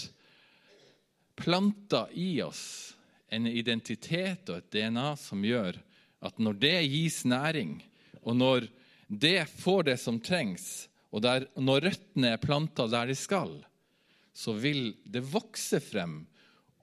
planta 1.38 2.06
i 2.16 2.40
oss 2.42 2.96
en 3.30 3.46
identitet 3.52 4.50
og 4.50 4.62
et 4.62 4.72
DNA 4.74 5.10
som 5.20 5.44
gjør 5.46 5.78
at 6.26 6.40
når 6.42 6.58
det 6.62 6.78
gis 6.90 7.24
næring, 7.28 7.78
og 8.26 8.38
når 8.38 8.68
det 9.08 9.46
får 9.62 9.84
det 9.92 10.00
som 10.02 10.20
trengs, 10.20 10.88
og 11.14 11.22
der, 11.24 11.46
når 11.56 11.86
røttene 11.88 12.34
er 12.34 12.42
planta 12.42 12.88
der 12.92 13.06
de 13.12 13.16
skal, 13.16 13.66
så 14.36 14.54
vil 14.58 14.96
det 15.08 15.32
vokse 15.32 15.80
frem 15.80 16.26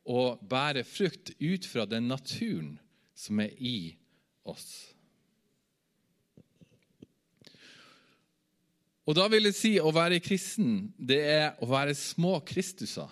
og 0.09 0.41
bære 0.49 0.85
frukt 0.89 1.35
ut 1.37 1.67
fra 1.69 1.85
den 1.87 2.09
naturen 2.11 2.79
som 3.15 3.41
er 3.45 3.51
i 3.59 3.95
oss. 4.49 4.93
Og 9.03 9.17
da 9.19 9.27
vil 9.31 9.45
jeg 9.51 9.57
si 9.59 9.73
å 9.83 9.91
være 9.95 10.21
kristen, 10.23 10.93
det 10.97 11.21
er 11.27 11.55
å 11.61 11.67
være 11.71 11.95
små 11.99 12.41
Kristuser. 12.47 13.09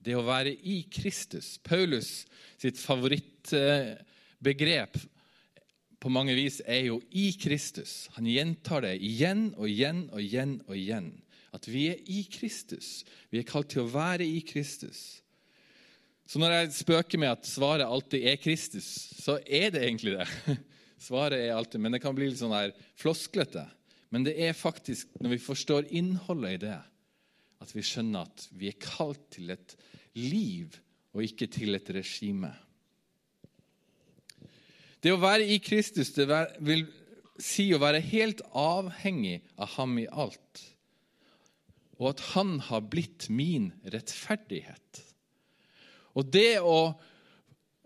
Det 0.00 0.12
er 0.12 0.18
å 0.20 0.26
være 0.26 0.52
i 0.52 0.88
Kristus. 0.92 1.58
Paulus 1.64 2.26
sitt 2.60 2.78
favorittbegrep 2.80 4.96
på 6.04 6.12
mange 6.12 6.34
vis 6.36 6.60
er 6.68 6.90
jo 6.90 7.00
'i 7.10 7.32
Kristus'. 7.32 8.10
Han 8.12 8.26
gjentar 8.28 8.82
det 8.84 8.98
igjen 9.00 9.54
og 9.56 9.68
igjen 9.70 10.10
og 10.12 10.20
igjen 10.20 10.60
og 10.68 10.76
igjen. 10.76 11.22
At 11.54 11.64
vi 11.64 11.86
er 11.88 12.02
i 12.04 12.26
Kristus. 12.28 13.04
Vi 13.30 13.38
er 13.38 13.48
kalt 13.48 13.70
til 13.72 13.86
å 13.86 13.88
være 13.88 14.26
i 14.26 14.42
Kristus. 14.44 15.22
Så 16.26 16.38
når 16.38 16.52
jeg 16.52 16.72
spøker 16.72 17.18
med 17.18 17.28
at 17.28 17.46
svaret 17.48 17.86
alltid 17.86 18.20
er 18.20 18.36
Kristus, 18.36 18.84
så 19.22 19.38
er 19.46 19.70
det 19.70 19.82
egentlig 19.82 20.18
det. 20.18 20.28
Svaret 21.04 21.38
er 21.38 21.54
alltid, 21.54 21.80
Men 21.80 21.92
det 21.92 22.00
kan 22.00 22.14
bli 22.14 22.28
litt 22.28 22.38
sånn 22.38 22.52
her 22.52 22.72
flosklete. 22.96 23.64
Men 24.10 24.24
det 24.24 24.36
er 24.40 24.52
faktisk, 24.52 25.08
når 25.20 25.30
vi 25.30 25.38
forstår 25.38 25.88
innholdet 25.90 26.52
i 26.52 26.62
det, 26.66 26.78
at 27.60 27.74
vi 27.74 27.82
skjønner 27.84 28.28
at 28.28 28.48
vi 28.52 28.68
er 28.68 28.80
kalt 28.80 29.30
til 29.30 29.50
et 29.50 29.76
liv 30.16 30.76
og 31.14 31.24
ikke 31.24 31.46
til 31.46 31.74
et 31.74 31.90
regime. 31.96 32.52
Det 35.04 35.12
å 35.12 35.20
være 35.20 35.44
i 35.44 35.60
Kristus 35.60 36.14
det 36.16 36.26
vil 36.64 36.86
si 37.36 37.68
å 37.74 37.82
være 37.82 38.00
helt 38.00 38.40
avhengig 38.56 39.42
av 39.60 39.74
ham 39.76 39.98
i 40.00 40.08
alt 40.08 40.62
og 41.98 42.10
at 42.10 42.22
han 42.34 42.56
har 42.68 42.86
blitt 42.90 43.28
min 43.30 43.70
rettferdighet. 43.90 45.00
Og 46.14 46.30
det 46.34 46.58
å 46.60 46.94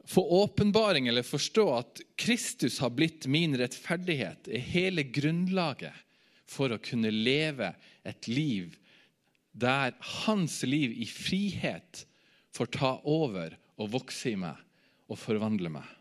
få 0.08 0.24
åpenbaring 0.40 1.08
eller 1.10 1.26
forstå 1.26 1.64
at 1.76 2.02
Kristus 2.18 2.78
har 2.82 2.94
blitt 2.96 3.28
min 3.28 3.56
rettferdighet, 3.60 4.48
er 4.48 4.70
hele 4.72 5.04
grunnlaget 5.04 6.04
for 6.48 6.72
å 6.72 6.80
kunne 6.80 7.12
leve 7.12 7.74
et 8.08 8.28
liv 8.30 8.78
der 9.52 9.92
hans 10.24 10.62
liv 10.64 10.94
i 10.96 11.08
frihet 11.08 12.04
får 12.56 12.72
ta 12.78 12.94
over 13.04 13.58
og 13.76 13.92
vokse 13.98 14.32
i 14.32 14.38
meg 14.40 14.56
og 15.08 15.20
forvandle 15.20 15.72
meg. 15.76 15.97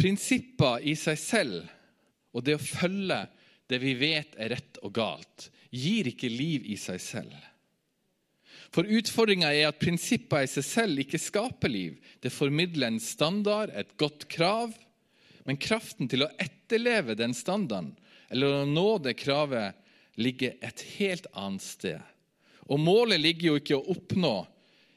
Prinsipper 0.00 0.82
i 0.82 0.96
seg 0.98 1.18
selv 1.20 1.64
og 2.34 2.44
det 2.44 2.58
å 2.58 2.62
følge 2.62 3.24
det 3.70 3.80
vi 3.80 3.94
vet 3.96 4.34
er 4.36 4.52
rett 4.56 4.78
og 4.84 4.92
galt, 4.96 5.48
gir 5.70 6.10
ikke 6.10 6.30
liv 6.30 6.66
i 6.68 6.76
seg 6.78 7.00
selv. 7.02 7.34
For 8.74 8.86
utfordringa 8.90 9.52
er 9.54 9.68
at 9.68 9.78
prinsipper 9.78 10.44
i 10.44 10.50
seg 10.50 10.66
selv 10.66 11.02
ikke 11.04 11.20
skaper 11.22 11.70
liv. 11.70 11.94
Det 12.18 12.32
formidler 12.34 12.90
en 12.90 13.02
standard, 13.02 13.70
et 13.70 13.94
godt 14.00 14.26
krav. 14.30 14.74
Men 15.46 15.60
kraften 15.62 16.10
til 16.10 16.26
å 16.26 16.32
etterleve 16.42 17.14
den 17.18 17.36
standarden, 17.36 17.92
eller 18.34 18.64
å 18.64 18.66
nå 18.66 18.88
det 19.04 19.14
kravet, 19.20 19.78
ligger 20.18 20.56
et 20.64 20.82
helt 20.96 21.26
annet 21.38 21.62
sted. 21.62 22.02
Og 22.66 22.80
målet 22.80 23.20
ligger 23.20 23.52
jo 23.52 23.60
ikke 23.60 23.78
å 23.78 23.94
oppnå 23.94 24.34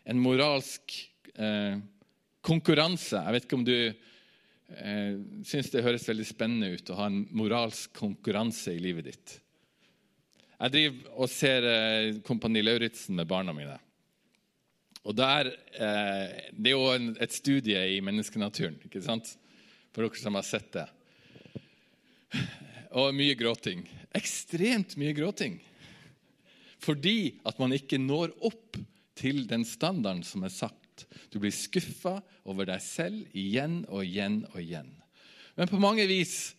en 0.07 0.21
moralsk 0.23 0.93
eh, 1.35 1.77
konkurranse. 2.45 3.19
Jeg 3.19 3.35
vet 3.35 3.47
ikke 3.47 3.59
om 3.59 3.65
du 3.67 3.77
eh, 4.75 5.17
syns 5.47 5.71
det 5.73 5.83
høres 5.85 6.07
veldig 6.07 6.27
spennende 6.27 6.71
ut 6.75 6.91
å 6.91 6.97
ha 6.99 7.09
en 7.09 7.23
moralsk 7.37 7.93
konkurranse 7.97 8.75
i 8.75 8.81
livet 8.83 9.11
ditt. 9.11 9.35
Jeg 10.57 10.73
driver 10.73 11.19
og 11.21 11.29
ser 11.31 11.67
eh, 11.69 12.15
Kompani 12.25 12.63
Lauritzen 12.63 13.17
med 13.19 13.29
barna 13.29 13.53
mine. 13.53 13.77
Og 15.07 15.15
der, 15.15 15.51
eh, 15.77 16.51
Det 16.51 16.71
er 16.71 16.75
jo 16.75 17.13
et 17.21 17.33
studie 17.33 17.83
i 17.95 18.01
menneskenaturen, 18.01 18.79
ikke 18.85 19.03
sant? 19.03 19.37
for 19.93 20.05
dere 20.05 20.21
som 20.21 20.35
har 20.37 20.45
sett 20.45 20.67
det. 20.75 20.85
Og 23.01 23.15
mye 23.17 23.33
gråting. 23.33 23.79
Ekstremt 24.13 24.93
mye 24.97 25.13
gråting. 25.17 25.55
Fordi 26.77 27.39
at 27.45 27.57
man 27.57 27.73
ikke 27.73 27.97
når 27.97 28.35
opp 28.45 28.77
til 29.17 29.47
den 29.49 29.65
standarden 29.65 30.21
som 30.23 30.45
er 30.45 30.53
sagt. 30.53 30.86
Du 31.31 31.39
blir 31.41 31.53
skuffa 31.53 32.17
over 32.47 32.69
deg 32.69 32.81
selv 32.83 33.37
igjen 33.37 33.81
og 33.87 34.05
igjen 34.05 34.41
og 34.53 34.61
igjen. 34.61 34.91
Men 35.57 35.69
på 35.69 35.79
mange 35.81 36.05
vis 36.09 36.53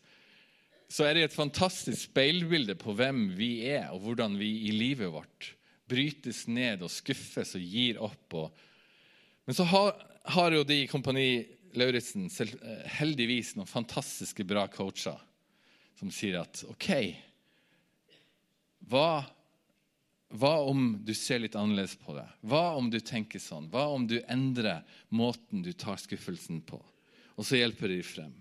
så 0.89 1.05
er 1.05 1.17
det 1.17 1.27
et 1.27 1.37
fantastisk 1.37 2.09
speilbilde 2.09 2.75
på 2.81 2.95
hvem 2.97 3.29
vi 3.37 3.69
er, 3.69 3.91
og 3.93 4.07
hvordan 4.07 4.39
vi 4.41 4.49
i 4.69 4.73
livet 4.73 5.13
vårt 5.13 5.53
brytes 5.89 6.47
ned 6.49 6.83
og 6.85 6.93
skuffes 6.93 7.55
og 7.57 7.65
gir 7.65 8.01
opp. 8.05 8.37
Men 9.49 9.57
så 9.57 9.67
har, 9.69 9.95
har, 10.33 10.57
jo 10.57 10.65
de 10.69 10.83
i 10.83 10.91
Kompani 10.91 11.31
Lauritzen 11.77 12.29
heldigvis 12.99 13.55
noen 13.57 13.69
fantastiske 13.69 14.45
bra 14.49 14.67
coacher 14.73 15.19
som 15.99 16.13
sier 16.15 16.41
at 16.41 16.63
OK 16.71 16.89
hva, 18.89 19.21
hva 20.29 20.59
om 20.69 20.99
du 21.05 21.15
ser 21.17 21.41
litt 21.41 21.57
annerledes 21.57 21.97
på 21.97 22.13
det? 22.13 22.27
Hva 22.45 22.75
om 22.77 22.91
du 22.93 22.99
tenker 23.01 23.41
sånn? 23.41 23.71
Hva 23.73 23.87
om 23.95 24.05
du 24.09 24.19
endrer 24.29 24.85
måten 25.09 25.63
du 25.65 25.73
tar 25.73 25.97
skuffelsen 26.01 26.61
på? 26.69 26.81
Og 27.39 27.47
så 27.49 27.57
hjelper 27.57 27.89
de 27.89 28.03
frem. 28.05 28.35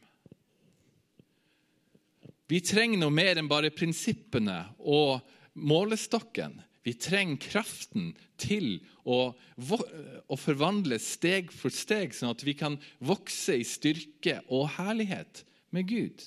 Vi 2.48 2.60
trenger 2.63 3.00
noe 3.00 3.13
mer 3.13 3.39
enn 3.39 3.48
bare 3.51 3.72
prinsippene 3.75 4.60
og 4.79 5.20
målestokken. 5.56 6.58
Vi 6.84 6.94
trenger 6.96 7.39
kraften 7.44 8.13
til 8.39 8.79
å, 9.03 9.34
å, 9.36 10.36
forvandle 10.39 11.00
steg 11.03 11.51
for 11.51 11.74
steg, 11.74 12.15
sånn 12.15 12.32
at 12.32 12.44
vi 12.48 12.56
kan 12.56 12.77
vokse 13.03 13.58
i 13.60 13.67
styrke 13.67 14.39
og 14.48 14.70
herlighet 14.77 15.44
med 15.75 15.88
Gud. 15.91 16.24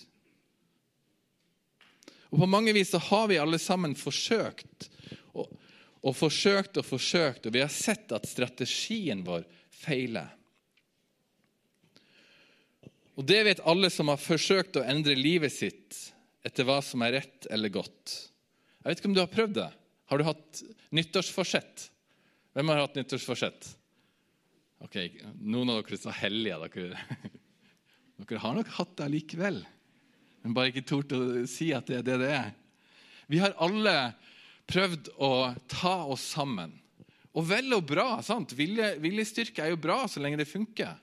Og 2.30 2.42
På 2.44 2.48
mange 2.48 2.74
vis 2.76 2.92
så 2.92 3.00
har 3.10 3.30
vi 3.30 3.40
alle 3.40 3.58
sammen 3.60 3.96
forsøkt 3.96 4.90
og, 6.00 6.14
forsøkt 6.16 6.80
og 6.80 6.86
forsøkt, 6.86 7.46
og 7.46 7.54
vi 7.54 7.62
har 7.62 7.72
sett 7.72 8.12
at 8.16 8.28
strategien 8.28 9.24
vår 9.26 9.44
feiler. 9.82 10.30
Og 13.20 13.26
Det 13.28 13.42
vet 13.44 13.66
alle 13.68 13.90
som 13.92 14.08
har 14.08 14.20
forsøkt 14.20 14.78
å 14.80 14.86
endre 14.88 15.16
livet 15.18 15.52
sitt 15.52 15.98
etter 16.46 16.64
hva 16.64 16.78
som 16.84 17.02
er 17.04 17.18
rett 17.18 17.48
eller 17.52 17.72
godt. 17.72 18.14
Jeg 18.80 18.88
vet 18.88 19.02
ikke 19.02 19.10
om 19.10 19.16
du 19.18 19.20
har 19.20 19.32
prøvd 19.32 19.58
det. 19.58 19.68
Har 20.08 20.18
du 20.18 20.24
hatt 20.24 20.62
nyttårsforsett? 20.96 21.90
Hvem 22.56 22.72
har 22.72 22.80
hatt 22.80 22.96
nyttårsforsett? 22.96 23.68
Ok, 24.80 24.96
Noen 25.36 25.68
av 25.68 25.82
dere 25.82 25.98
er 25.98 26.00
så 26.00 26.14
hellige. 26.16 26.56
Dere, 26.72 27.04
dere 28.24 28.40
har 28.40 28.56
nok 28.56 28.72
hatt 28.78 28.96
det 29.02 29.10
likevel, 29.12 29.60
men 30.40 30.56
bare 30.56 30.72
ikke 30.72 30.86
tort 30.88 31.12
å 31.12 31.44
si 31.50 31.68
at 31.76 31.90
det 31.90 32.00
er 32.00 32.06
det 32.08 32.16
det 32.24 32.32
er. 32.38 32.50
Vi 33.30 33.38
har 33.42 33.52
alle 33.62 33.94
prøvd 34.70 35.10
å 35.18 35.32
ta 35.70 35.96
oss 36.10 36.24
sammen. 36.36 36.72
Og 37.36 37.46
vel 37.46 37.70
og 37.76 37.84
bra. 37.90 38.20
sant? 38.26 38.54
Vilje, 38.58 38.94
viljestyrke 39.02 39.64
er 39.64 39.74
jo 39.74 39.80
bra 39.80 40.02
så 40.10 40.22
lenge 40.22 40.40
det 40.40 40.50
funker. 40.50 40.96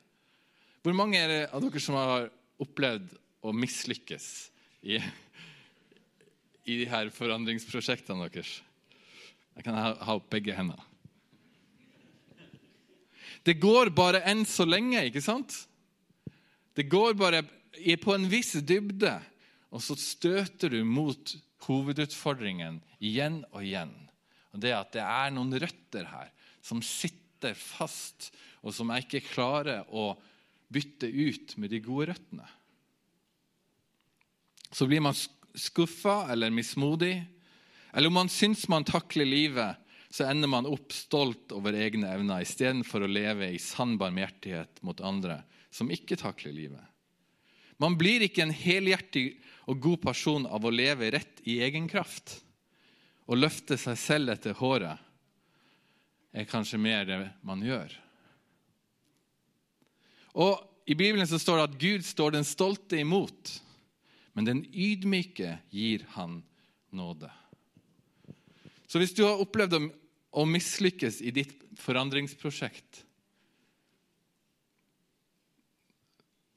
Hvor 0.83 0.95
mange 0.95 1.19
er 1.19 1.31
det 1.31 1.41
av 1.51 1.63
dere 1.63 1.83
som 1.83 1.97
har 1.99 2.29
opplevd 2.63 3.13
å 3.45 3.53
mislykkes 3.55 4.27
i, 4.87 4.99
i 6.67 6.77
de 6.81 6.87
her 6.89 7.11
forandringsprosjektene 7.15 8.27
deres? 8.27 8.57
Jeg 9.57 9.65
kan 9.65 9.77
ha, 9.79 9.95
opp 10.13 10.29
begge 10.31 10.55
hendene. 10.55 10.83
Det 13.47 13.55
går 13.61 13.93
bare 13.95 14.21
enn 14.27 14.43
så 14.47 14.65
lenge, 14.67 15.05
ikke 15.07 15.23
sant? 15.23 15.53
Det 16.75 16.85
går 16.91 17.15
bare 17.17 17.41
på 18.03 18.13
en 18.13 18.27
viss 18.29 18.57
dybde, 18.59 19.13
og 19.71 19.81
så 19.83 19.95
støter 19.97 20.75
du 20.75 20.81
mot 20.85 21.31
hovedutfordringen 21.65 22.81
igjen 22.99 23.41
og 23.51 23.63
igjen. 23.63 23.93
Og 24.53 24.61
Det 24.63 24.73
at 24.75 24.93
det 24.95 25.03
er 25.03 25.33
noen 25.33 25.55
røtter 25.57 26.07
her 26.09 26.31
som 26.61 26.83
sitter 26.83 27.57
fast, 27.57 28.31
og 28.61 28.73
som 28.75 28.89
jeg 28.91 29.05
ikke 29.05 29.27
klarer 29.31 29.87
å 29.89 30.11
bytte 30.73 31.07
ut 31.07 31.55
med 31.57 31.71
de 31.71 31.81
gode 31.83 32.11
røttene. 32.11 32.47
Så 34.73 34.87
blir 34.89 35.01
man 35.01 35.15
skuffa 35.57 36.27
eller 36.31 36.51
mismodig. 36.51 37.21
Eller 37.93 38.11
om 38.11 38.17
man 38.19 38.31
syns 38.31 38.67
man 38.69 38.85
takler 38.85 39.25
livet, 39.25 39.77
så 40.09 40.27
ender 40.27 40.49
man 40.51 40.67
opp 40.69 40.93
stolt 40.95 41.51
over 41.55 41.75
egne 41.75 42.09
evner 42.13 42.43
istedenfor 42.43 43.03
å 43.03 43.11
leve 43.11 43.49
i 43.51 43.61
sann 43.61 43.97
barmhjertighet 43.99 44.81
mot 44.87 45.01
andre 45.03 45.41
som 45.73 45.91
ikke 45.91 46.17
takler 46.19 46.55
livet. 46.55 46.83
Man 47.77 47.97
blir 47.99 48.23
ikke 48.25 48.45
en 48.45 48.55
helhjertig 48.55 49.37
og 49.67 49.81
god 49.83 50.01
person 50.01 50.47
av 50.47 50.63
å 50.65 50.71
leve 50.71 51.11
rett 51.11 51.41
i 51.47 51.59
egen 51.63 51.89
kraft. 51.91 52.39
Å 53.27 53.35
løfte 53.35 53.75
seg 53.79 53.99
selv 53.99 54.31
etter 54.31 54.55
håret 54.55 55.03
er 56.37 56.47
kanskje 56.47 56.79
mer 56.79 57.07
det 57.07 57.19
man 57.45 57.63
gjør. 57.65 57.91
Og 60.37 60.63
I 60.87 60.95
Bibelen 60.95 61.27
så 61.27 61.39
står 61.41 61.57
det 61.57 61.67
at 61.67 61.79
Gud 61.81 62.05
står 62.05 62.35
den 62.37 62.47
stolte 62.47 62.99
imot, 63.01 63.57
men 64.37 64.47
den 64.47 64.63
ydmyke 64.71 65.57
gir 65.73 66.05
han 66.15 66.39
nåde. 66.95 67.31
Så 68.87 69.01
hvis 69.01 69.15
du 69.17 69.25
har 69.25 69.41
opplevd 69.41 69.75
å, 69.75 69.81
å 70.39 70.45
mislykkes 70.47 71.19
i 71.25 71.33
ditt 71.35 71.57
forandringsprosjekt, 71.81 73.01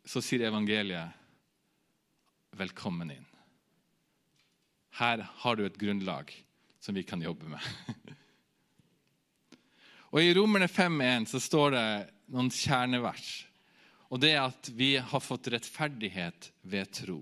så 0.06 0.22
sier 0.22 0.46
evangeliet 0.46 1.19
velkommen 2.56 3.10
inn. 3.14 3.26
Her 5.00 5.22
har 5.42 5.56
du 5.56 5.64
et 5.66 5.78
grunnlag 5.78 6.32
som 6.80 6.94
vi 6.94 7.04
kan 7.06 7.22
jobbe 7.22 7.48
med. 7.48 7.60
Og 10.10 10.22
I 10.22 10.34
Romerne 10.34 10.66
5,1 10.66 11.28
så 11.30 11.40
står 11.40 11.76
det 11.76 11.86
noen 12.34 12.50
kjernevers. 12.50 13.28
Og 14.10 14.18
det 14.22 14.32
er 14.34 14.42
at 14.48 14.70
vi 14.74 14.96
har 14.98 15.22
fått 15.22 15.52
rettferdighet 15.54 16.50
ved 16.66 16.90
tro. 16.96 17.20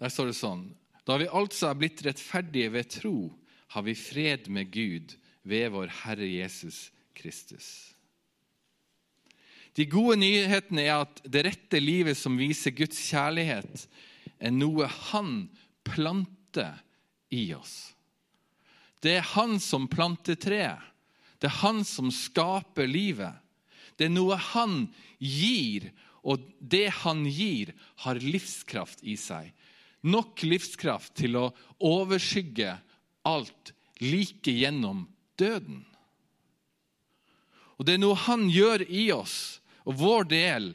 Der 0.00 0.08
står 0.08 0.30
det 0.30 0.38
sånn 0.38 0.68
da 1.08 1.16
vi 1.18 1.26
altså 1.26 1.70
er 1.70 1.78
blitt 1.80 2.02
rettferdige 2.06 2.70
ved 2.70 2.90
tro, 2.92 3.14
har 3.72 3.82
vi 3.82 3.96
fred 3.98 4.46
med 4.52 4.68
Gud 4.70 5.16
ved 5.42 5.72
vår 5.74 5.90
Herre 6.02 6.28
Jesus 6.28 6.90
Kristus. 7.16 7.90
De 9.76 9.86
gode 9.88 10.18
nyhetene 10.20 10.84
er 10.84 11.04
at 11.04 11.22
det 11.24 11.44
rette 11.46 11.80
livet 11.80 12.18
som 12.18 12.38
viser 12.38 12.74
Guds 12.74 12.98
kjærlighet, 13.10 13.86
er 14.40 14.54
noe 14.54 14.88
Han 15.10 15.48
planter 15.86 16.80
i 17.30 17.50
oss. 17.54 17.92
Det 19.00 19.18
er 19.20 19.28
Han 19.36 19.58
som 19.62 19.88
planter 19.88 20.38
treet. 20.40 20.80
Det 21.40 21.48
er 21.48 21.60
Han 21.62 21.84
som 21.88 22.10
skaper 22.12 22.88
livet. 22.90 23.32
Det 23.96 24.08
er 24.08 24.12
noe 24.12 24.36
Han 24.52 24.88
gir, 25.18 25.90
og 26.20 26.42
det 26.60 26.88
Han 27.04 27.24
gir, 27.28 27.72
har 28.04 28.20
livskraft 28.20 29.04
i 29.06 29.16
seg 29.20 29.54
nok 30.02 30.42
livskraft 30.46 31.14
til 31.20 31.36
å 31.36 31.50
overskygge 31.84 32.72
alt 33.28 33.72
like 34.00 34.52
gjennom 34.52 35.04
døden. 35.38 35.84
Og 37.80 37.86
Det 37.86 37.96
er 37.96 38.02
noe 38.02 38.16
han 38.28 38.48
gjør 38.52 38.84
i 38.92 39.08
oss, 39.12 39.59
og 39.90 39.98
vår 39.98 40.28
del 40.30 40.70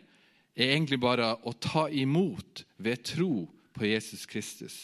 er 0.55 0.73
egentlig 0.73 0.99
bare 0.99 1.33
å 1.47 1.53
ta 1.55 1.87
imot 1.87 2.65
ved 2.83 3.03
tro 3.07 3.45
på 3.75 3.87
Jesus 3.87 4.25
Kristus. 4.27 4.75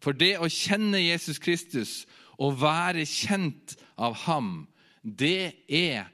For 0.00 0.16
det 0.16 0.36
å 0.40 0.48
kjenne 0.48 1.00
Jesus 1.00 1.40
Kristus 1.40 2.02
og 2.40 2.58
være 2.60 3.04
kjent 3.08 3.76
av 4.00 4.16
ham, 4.24 4.66
det 5.04 5.64
er 5.68 6.08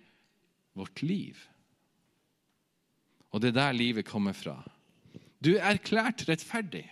vårt 0.79 1.03
liv. 1.03 1.38
Og 3.31 3.43
det 3.43 3.53
er 3.53 3.61
der 3.61 3.79
livet 3.79 4.09
kommer 4.09 4.35
fra. 4.35 4.59
Du 5.38 5.55
er 5.55 5.71
erklært 5.73 6.27
rettferdig. 6.29 6.85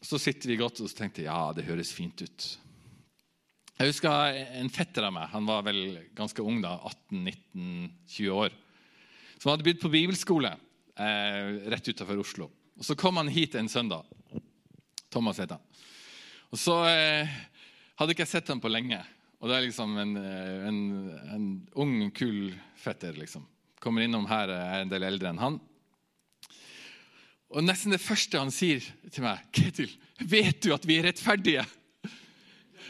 Så 0.00 0.18
sitter 0.18 0.48
vi 0.48 0.60
godt 0.60 0.80
og 0.80 0.92
tenker 0.96 1.28
ja, 1.28 1.52
det 1.56 1.68
høres 1.68 1.92
fint 1.92 2.24
ut. 2.24 2.48
Jeg 3.80 3.94
husker 3.94 4.36
en 4.60 4.68
fetter 4.68 5.06
av 5.08 5.12
meg. 5.16 5.30
Han 5.32 5.46
var 5.48 5.62
vel 5.64 5.78
ganske 6.12 6.44
ung, 6.44 6.58
da, 6.60 6.74
18-19-20 7.08 8.34
år. 8.36 8.52
Som 9.40 9.54
hadde 9.54 9.64
begynt 9.64 9.80
på 9.80 9.88
bibelskole 9.94 10.50
eh, 10.52 11.46
rett 11.72 11.88
utenfor 11.88 12.20
Oslo. 12.20 12.50
Og 12.76 12.84
Så 12.84 12.92
kom 13.00 13.16
han 13.16 13.30
hit 13.32 13.56
en 13.56 13.72
søndag. 13.72 14.04
Thomas 15.08 15.40
het 15.40 15.56
han. 15.56 15.64
Og 16.52 16.60
Så 16.60 16.76
eh, 16.90 17.32
hadde 17.96 18.12
ikke 18.12 18.26
jeg 18.26 18.34
sett 18.34 18.52
ham 18.52 18.60
på 18.60 18.68
lenge. 18.68 19.00
Og 19.40 19.48
det 19.48 19.56
er 19.56 19.66
liksom 19.70 19.96
en, 20.04 20.14
eh, 20.26 20.68
en, 20.68 20.84
en 21.38 21.50
ung, 21.80 21.96
kul 22.12 22.52
fetter. 22.76 23.16
liksom. 23.16 23.48
Kommer 23.80 24.04
innom 24.04 24.28
her, 24.28 24.52
er 24.60 24.84
en 24.84 24.92
del 24.92 25.08
eldre 25.08 25.32
enn 25.32 25.40
han. 25.40 25.60
Og 27.48 27.64
nesten 27.64 27.96
det 27.96 28.04
første 28.04 28.44
han 28.44 28.52
sier 28.52 28.84
til 29.08 29.24
meg, 29.24 29.40
'Ketil, 29.56 29.96
vet 30.20 30.60
du 30.60 30.74
at 30.76 30.84
vi 30.84 31.00
er 31.00 31.08
rettferdige?' 31.08 31.79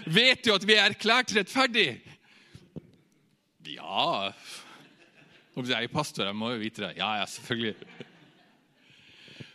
'Vet 0.06 0.44
du 0.44 0.54
at 0.54 0.66
vi 0.66 0.76
er 0.78 0.90
erklært 0.90 1.34
rettferdige?' 1.36 2.00
Ja 3.70 4.32
Jeg 5.60 5.84
er 5.84 5.92
pastor, 5.92 6.24
jeg 6.24 6.36
må 6.36 6.52
jo 6.54 6.62
vite 6.62 6.86
det. 6.86 6.96
Ja, 6.96 7.18
ja, 7.20 7.26
selvfølgelig. 7.26 7.76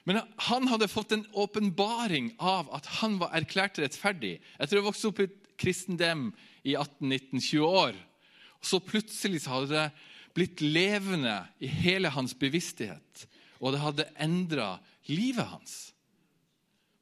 Men 0.06 0.22
han 0.38 0.68
hadde 0.70 0.92
fått 0.92 1.16
en 1.16 1.26
åpenbaring 1.34 2.36
av 2.38 2.70
at 2.78 2.86
han 3.00 3.18
var 3.18 3.34
erklært 3.34 3.80
rettferdig 3.82 4.36
etter 4.62 4.78
å 4.78 4.86
vokse 4.86 5.10
opp 5.10 5.24
i 5.24 5.32
kristendom 5.58 6.28
i 6.62 6.76
18-19-20 6.78 7.66
år. 7.66 7.98
Så 8.62 8.84
plutselig 8.86 9.42
så 9.44 9.56
hadde 9.56 9.74
det 9.74 9.88
blitt 10.36 10.62
levende 10.62 11.40
i 11.64 11.70
hele 11.72 12.12
hans 12.14 12.36
bevissthet, 12.38 13.26
og 13.58 13.74
det 13.74 13.82
hadde 13.82 14.10
endra 14.22 14.76
livet 15.10 15.48
hans. 15.48 15.76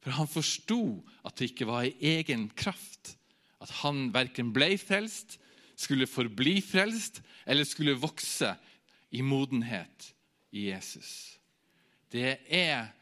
For 0.04 0.14
han 0.16 0.30
forsto 0.30 1.02
at 1.24 1.36
det 1.36 1.50
ikke 1.50 1.68
var 1.68 1.88
i 1.88 1.96
egen 2.14 2.46
kraft. 2.56 3.16
At 3.64 3.72
han 3.80 4.10
verken 4.14 4.52
ble 4.54 4.74
frelst, 4.80 5.38
skulle 5.74 6.06
forbli 6.06 6.60
frelst 6.62 7.22
eller 7.48 7.66
skulle 7.66 7.96
vokse 7.98 8.52
i 9.14 9.22
modenhet 9.24 10.12
i 10.54 10.68
Jesus. 10.68 11.38
Det 12.12 12.36
er 12.46 12.92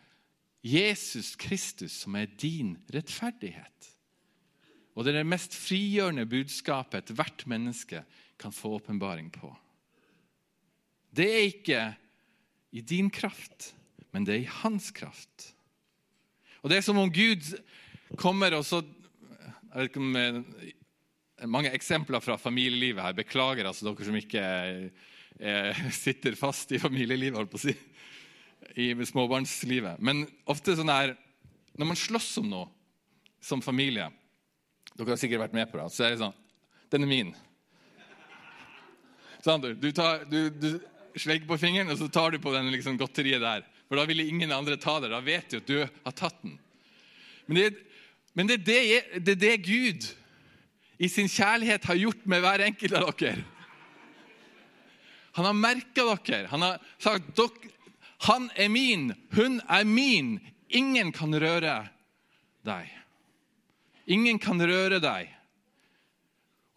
Jesus 0.63 1.35
Kristus 1.37 1.99
som 2.05 2.17
er 2.17 2.31
din 2.41 2.77
rettferdighet. 2.95 3.91
Og 4.95 5.05
det 5.05 5.13
er 5.13 5.23
det 5.23 5.33
mest 5.33 5.57
frigjørende 5.57 6.29
budskapet 6.29 7.11
ethvert 7.11 7.45
menneske 7.51 8.05
kan 8.41 8.55
få 8.55 8.77
åpenbaring 8.79 9.31
på. 9.33 9.51
Det 11.13 11.29
er 11.29 11.49
ikke 11.49 11.83
i 12.73 12.81
din 12.81 13.11
kraft, 13.13 13.73
men 14.13 14.25
det 14.25 14.35
er 14.35 14.45
i 14.45 14.57
hans 14.63 14.91
kraft. 14.95 15.53
Og 16.63 16.71
Det 16.71 16.79
er 16.79 16.85
som 16.87 16.99
om 16.99 17.11
Gud 17.13 17.57
kommer 18.17 18.55
og 18.55 18.65
så 18.65 18.83
jeg 19.73 19.81
vet 19.81 19.91
ikke 19.91 20.03
om 20.03 20.17
eh, 20.21 20.41
Mange 21.49 21.73
eksempler 21.75 22.23
fra 22.23 22.37
familielivet 22.39 23.03
her. 23.03 23.15
Beklager 23.19 23.67
altså 23.67 23.89
dere 23.89 24.07
som 24.07 24.19
ikke 24.19 24.43
eh, 25.41 25.81
sitter 26.05 26.37
fast 26.39 26.71
i 26.71 26.79
familielivet, 26.79 27.39
holdt 27.39 27.51
på 27.51 27.59
å 27.59 27.65
si. 27.65 27.75
I 28.79 28.93
småbarnslivet. 29.09 29.99
Men 30.05 30.23
ofte 30.49 30.77
sånn 30.79 30.93
her 30.93 31.17
Når 31.75 31.89
man 31.89 31.99
slåss 31.99 32.37
om 32.41 32.47
noe 32.53 32.69
som 33.43 33.65
familie 33.65 34.07
Dere 34.93 35.15
har 35.15 35.19
sikkert 35.19 35.49
vært 35.49 35.57
med 35.57 35.73
på 35.73 35.81
det. 35.81 35.89
Så 35.91 36.07
er 36.07 36.15
det 36.15 36.23
sånn 36.23 36.37
Den 36.93 37.09
er 37.09 37.11
min. 37.11 37.35
Sånn, 39.43 39.65
du, 39.65 39.89
tar, 39.91 40.23
du, 40.31 40.53
du 40.55 40.69
slegger 41.19 41.49
på 41.49 41.59
fingeren, 41.59 41.91
og 41.91 41.99
så 41.99 42.07
tar 42.13 42.31
du 42.31 42.39
på 42.39 42.53
den 42.55 42.69
liksom, 42.71 42.95
godteriet 43.01 43.43
der. 43.43 43.65
For 43.89 43.99
da 43.99 44.05
vil 44.07 44.23
ingen 44.23 44.53
andre 44.55 44.77
ta 44.79 45.01
det. 45.03 45.11
Da 45.11 45.19
vet 45.25 45.51
du 45.51 45.57
at 45.59 45.67
du 45.73 45.81
har 45.83 46.15
tatt 46.15 46.39
den. 46.45 46.55
Men 47.49 47.59
det, 47.59 47.65
men 48.33 48.49
det, 48.49 48.55
er, 48.55 48.65
det, 48.65 49.25
det 49.25 49.33
er 49.33 49.41
det 49.41 49.57
Gud 49.67 50.07
i 51.03 51.09
sin 51.09 51.29
kjærlighet 51.29 51.85
har 51.85 51.99
gjort 51.99 52.25
med 52.31 52.41
hver 52.45 52.63
enkelt 52.65 52.95
av 52.97 53.11
dere. 53.19 53.45
Han 55.37 55.49
har 55.49 55.57
merka 55.57 56.05
dere. 56.07 56.47
Han 56.53 56.63
har 56.63 56.81
sagt 57.03 57.41
han 58.29 58.51
er 58.55 58.69
min, 58.71 59.11
hun 59.35 59.61
er 59.67 59.85
min. 59.85 60.37
Ingen 60.69 61.11
kan 61.13 61.35
røre 61.35 61.89
deg. 62.63 62.91
Ingen 64.07 64.39
kan 64.39 64.63
røre 64.63 65.01
deg. 65.03 65.33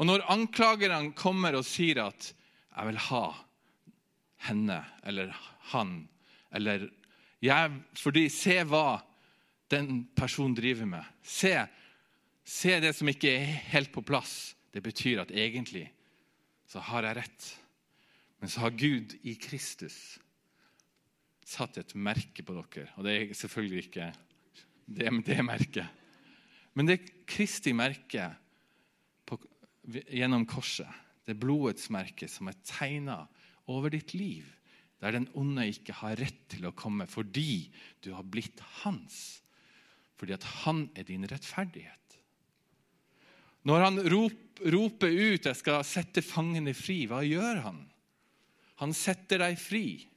Og 0.01 0.09
når 0.09 0.25
anklagerne 0.33 1.13
kommer 1.15 1.55
og 1.55 1.65
sier 1.65 2.01
at 2.07 2.33
'jeg 2.75 2.87
vil 2.87 2.97
ha 2.97 3.25
henne' 4.47 4.85
eller 5.03 5.31
'han' 5.71 6.07
eller 6.51 6.89
jeg, 7.41 7.71
fordi 7.93 8.29
se 8.29 8.63
hva 8.63 9.01
den 9.71 10.05
personen 10.15 10.55
driver 10.57 10.87
med. 10.89 11.05
Se, 11.23 11.53
se 12.45 12.77
det 12.83 12.93
som 12.97 13.09
ikke 13.09 13.31
er 13.33 13.53
helt 13.73 13.91
på 13.93 14.03
plass. 14.05 14.55
Det 14.73 14.83
betyr 14.83 15.23
at 15.23 15.33
egentlig 15.33 15.87
så 16.69 16.81
har 16.83 17.07
jeg 17.07 17.19
rett. 17.21 17.49
Men 18.41 18.51
så 18.51 18.65
har 18.65 18.77
Gud 18.77 19.15
i 19.23 19.35
Kristus 19.39 20.17
satt 21.45 21.77
et 21.79 21.93
merke 21.95 22.43
på 22.45 22.55
dere. 22.57 22.89
Og 22.97 23.05
det 23.05 23.15
er 23.15 23.37
selvfølgelig 23.37 23.85
ikke 23.87 24.09
det, 24.85 25.13
det 25.25 25.39
merket. 25.45 25.87
Men 26.75 26.89
det 26.89 26.99
Kristi 27.29 27.73
merke 27.73 28.27
på, 29.25 29.39
gjennom 29.87 30.45
korset. 30.49 30.89
Det 31.25 31.37
blodets 31.39 31.87
merke 31.93 32.27
som 32.29 32.51
er 32.51 32.59
tegna 32.67 33.23
over 33.71 33.89
ditt 33.93 34.13
liv 34.13 34.45
der 35.01 35.15
den 35.15 35.27
onde 35.37 35.67
ikke 35.69 35.93
har 35.99 36.15
rett 36.17 36.45
til 36.49 36.67
å 36.67 36.75
komme 36.75 37.07
fordi 37.09 37.67
du 38.01 38.13
har 38.15 38.25
blitt 38.25 38.61
hans. 38.81 39.43
Fordi 40.15 40.35
at 40.35 40.47
han 40.63 40.87
er 40.95 41.07
din 41.07 41.27
rettferdighet. 41.27 42.17
Når 43.65 43.83
han 43.83 43.99
rop, 44.13 44.41
roper 44.61 45.11
ut 45.11 45.45
'Jeg 45.45 45.55
skal 45.55 45.83
sette 45.83 46.21
fangene 46.21 46.73
fri', 46.73 47.07
hva 47.07 47.23
gjør 47.25 47.61
han? 47.65 47.91
Han 48.75 48.93
setter 48.93 49.39
deg 49.39 49.57
fri, 49.59 50.07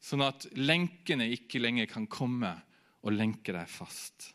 sånn 0.00 0.22
at 0.22 0.46
lenkene 0.54 1.28
ikke 1.30 1.60
lenger 1.62 1.86
kan 1.86 2.06
komme 2.06 2.52
og 3.02 3.12
lenke 3.14 3.54
deg 3.54 3.68
fast. 3.70 4.34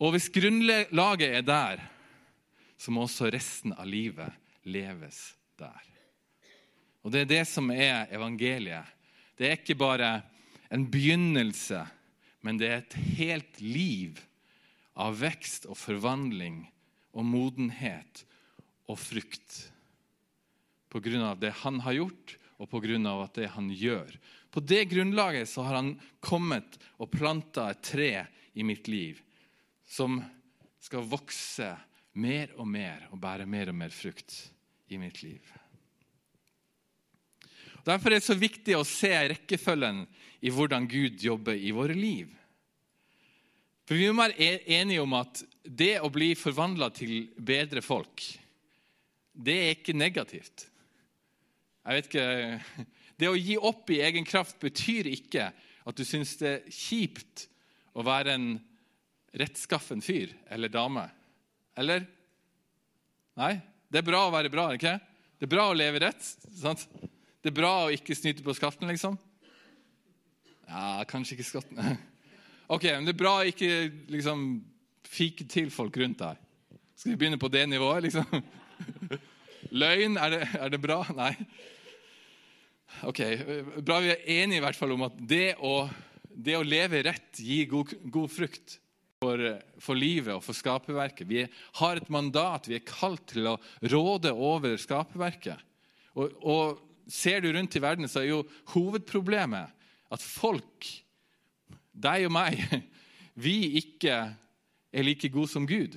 Og 0.00 0.14
hvis 0.14 0.28
grunnlaget 0.32 1.30
er 1.38 1.44
der, 1.46 1.82
så 2.76 2.92
må 2.92 3.04
også 3.06 3.30
resten 3.32 3.72
av 3.72 3.86
livet 3.88 4.32
leves 4.68 5.34
der. 5.56 5.84
Og 7.04 7.12
Det 7.12 7.20
er 7.20 7.30
det 7.30 7.44
som 7.48 7.70
er 7.70 8.08
evangeliet. 8.12 8.84
Det 9.36 9.46
er 9.46 9.58
ikke 9.58 9.76
bare 9.76 10.22
en 10.74 10.88
begynnelse, 10.90 11.84
men 12.42 12.58
det 12.58 12.68
er 12.68 12.80
et 12.82 12.96
helt 13.18 13.60
liv 13.62 14.18
av 14.98 15.16
vekst 15.20 15.68
og 15.70 15.78
forvandling 15.78 16.64
og 17.14 17.26
modenhet 17.26 18.24
og 18.90 18.98
frukt. 18.98 19.60
På 20.90 21.00
grunn 21.02 21.22
av 21.26 21.38
det 21.42 21.52
han 21.62 21.78
har 21.86 21.98
gjort, 22.00 22.36
og 22.58 22.70
på 22.70 22.80
grunn 22.84 23.06
av 23.10 23.24
det 23.34 23.48
han 23.54 23.70
gjør. 23.70 24.10
På 24.50 24.62
det 24.62 24.84
grunnlaget 24.90 25.50
så 25.50 25.64
har 25.66 25.80
han 25.80 25.94
kommet 26.22 26.78
og 27.02 27.10
planta 27.14 27.68
et 27.72 27.82
tre 27.82 28.12
i 28.54 28.66
mitt 28.66 28.86
liv 28.90 29.18
som 29.84 30.20
skal 30.82 31.06
vokse 31.06 31.72
mer 32.22 32.54
og 32.58 32.68
mer 32.70 33.08
og 33.10 33.18
bære 33.22 33.46
mer 33.50 33.72
og 33.72 33.78
mer 33.78 33.94
frukt 33.94 34.36
i 34.90 34.98
mitt 35.00 35.22
liv. 35.24 35.42
Derfor 37.84 38.12
er 38.12 38.20
det 38.20 38.26
så 38.26 38.36
viktig 38.38 38.76
å 38.78 38.86
se 38.88 39.12
rekkefølgen 39.34 40.04
i 40.44 40.52
hvordan 40.52 40.88
Gud 40.88 41.20
jobber 41.20 41.56
i 41.56 41.72
våre 41.76 41.96
liv. 41.96 42.30
For 43.84 44.00
Vi 44.00 44.08
må 44.08 44.24
være 44.24 44.40
e- 44.40 44.80
enige 44.80 45.04
om 45.04 45.12
at 45.18 45.42
det 45.64 45.98
å 46.00 46.08
bli 46.12 46.32
forvandla 46.36 46.88
til 46.96 47.28
bedre 47.36 47.82
folk, 47.84 48.24
det 49.34 49.56
er 49.60 49.74
ikke 49.74 49.96
negativt. 49.96 50.68
Jeg 51.84 51.98
vet 51.98 52.08
ikke, 52.08 52.84
Det 53.18 53.30
å 53.30 53.38
gi 53.38 53.54
opp 53.60 53.90
i 53.94 54.00
egen 54.02 54.26
kraft 54.26 54.58
betyr 54.62 55.06
ikke 55.12 55.50
at 55.54 55.98
du 55.98 56.02
syns 56.06 56.34
det 56.40 56.48
er 56.50 56.72
kjipt 56.72 57.46
å 57.94 58.02
være 58.02 58.34
en 58.34 58.48
rettskaffen 59.38 60.02
fyr 60.02 60.32
eller 60.50 60.72
dame. 60.72 61.04
Eller? 61.78 62.06
Nei? 63.38 63.54
Det 63.86 64.00
er 64.00 64.06
bra 64.06 64.24
å 64.26 64.32
være 64.34 64.50
bra. 64.50 64.66
ikke? 64.74 64.96
Det 65.38 65.46
er 65.46 65.52
bra 65.54 65.68
å 65.70 65.76
leve 65.78 66.02
rett. 66.02 66.26
sant? 66.58 66.88
Det 67.44 67.50
er 67.50 67.56
bra 67.58 67.70
å 67.84 67.92
ikke 67.92 68.14
snyte 68.16 68.40
på 68.40 68.54
skatten, 68.56 68.88
liksom. 68.88 69.18
Ja, 70.64 71.04
kanskje 71.08 71.36
ikke 71.36 71.50
skatten. 71.52 71.80
Ok, 72.72 72.86
men 72.88 73.04
det 73.04 73.12
er 73.12 73.18
bra 73.20 73.34
å 73.36 73.44
ikke 73.44 73.66
liksom 74.08 74.38
fike 75.04 75.44
til 75.52 75.66
folk 75.68 75.98
rundt 76.00 76.22
deg. 76.22 76.38
Skal 76.96 77.12
vi 77.12 77.18
begynne 77.20 77.36
på 77.36 77.50
det 77.52 77.66
nivået, 77.68 78.06
liksom? 78.06 78.24
Løgn, 79.82 80.16
er 80.16 80.32
det, 80.32 80.38
er 80.56 80.72
det 80.72 80.80
bra? 80.80 81.02
Nei. 81.12 81.34
Ok, 83.04 83.20
Bra 83.84 83.98
vi 84.00 84.14
er 84.14 84.24
enige 84.38 84.62
i 84.62 84.64
hvert 84.64 84.80
fall 84.80 84.96
om 84.96 85.04
at 85.10 85.20
det 85.20 85.58
å, 85.60 85.74
det 86.32 86.56
å 86.56 86.64
leve 86.64 87.02
rett 87.04 87.44
gir 87.44 87.68
god, 87.74 87.92
god 88.16 88.32
frukt. 88.32 88.78
for, 89.20 89.44
for 89.80 89.96
livet 89.96 90.32
og 90.34 90.42
for 90.44 90.56
skaperverket. 90.56 91.28
Vi 91.28 91.44
har 91.82 92.00
et 92.00 92.08
mandat, 92.12 92.66
vi 92.68 92.80
er 92.80 92.88
kalt 92.88 93.28
til 93.30 93.52
å 93.52 93.58
råde 93.92 94.32
over 94.32 94.80
skaperverket. 94.80 95.60
Og, 96.16 96.32
og 96.40 96.82
ser 97.10 97.42
du 97.44 97.50
rundt 97.52 97.76
i 97.76 97.82
verden, 97.82 98.08
så 98.08 98.22
er 98.22 98.30
jo 98.30 98.42
hovedproblemet 98.74 99.72
at 100.14 100.24
folk, 100.24 100.88
deg 101.92 102.28
og 102.28 102.34
meg, 102.34 102.60
vi 103.46 103.80
ikke 103.80 104.18
er 104.94 105.06
like 105.06 105.30
gode 105.32 105.50
som 105.50 105.66
Gud 105.66 105.96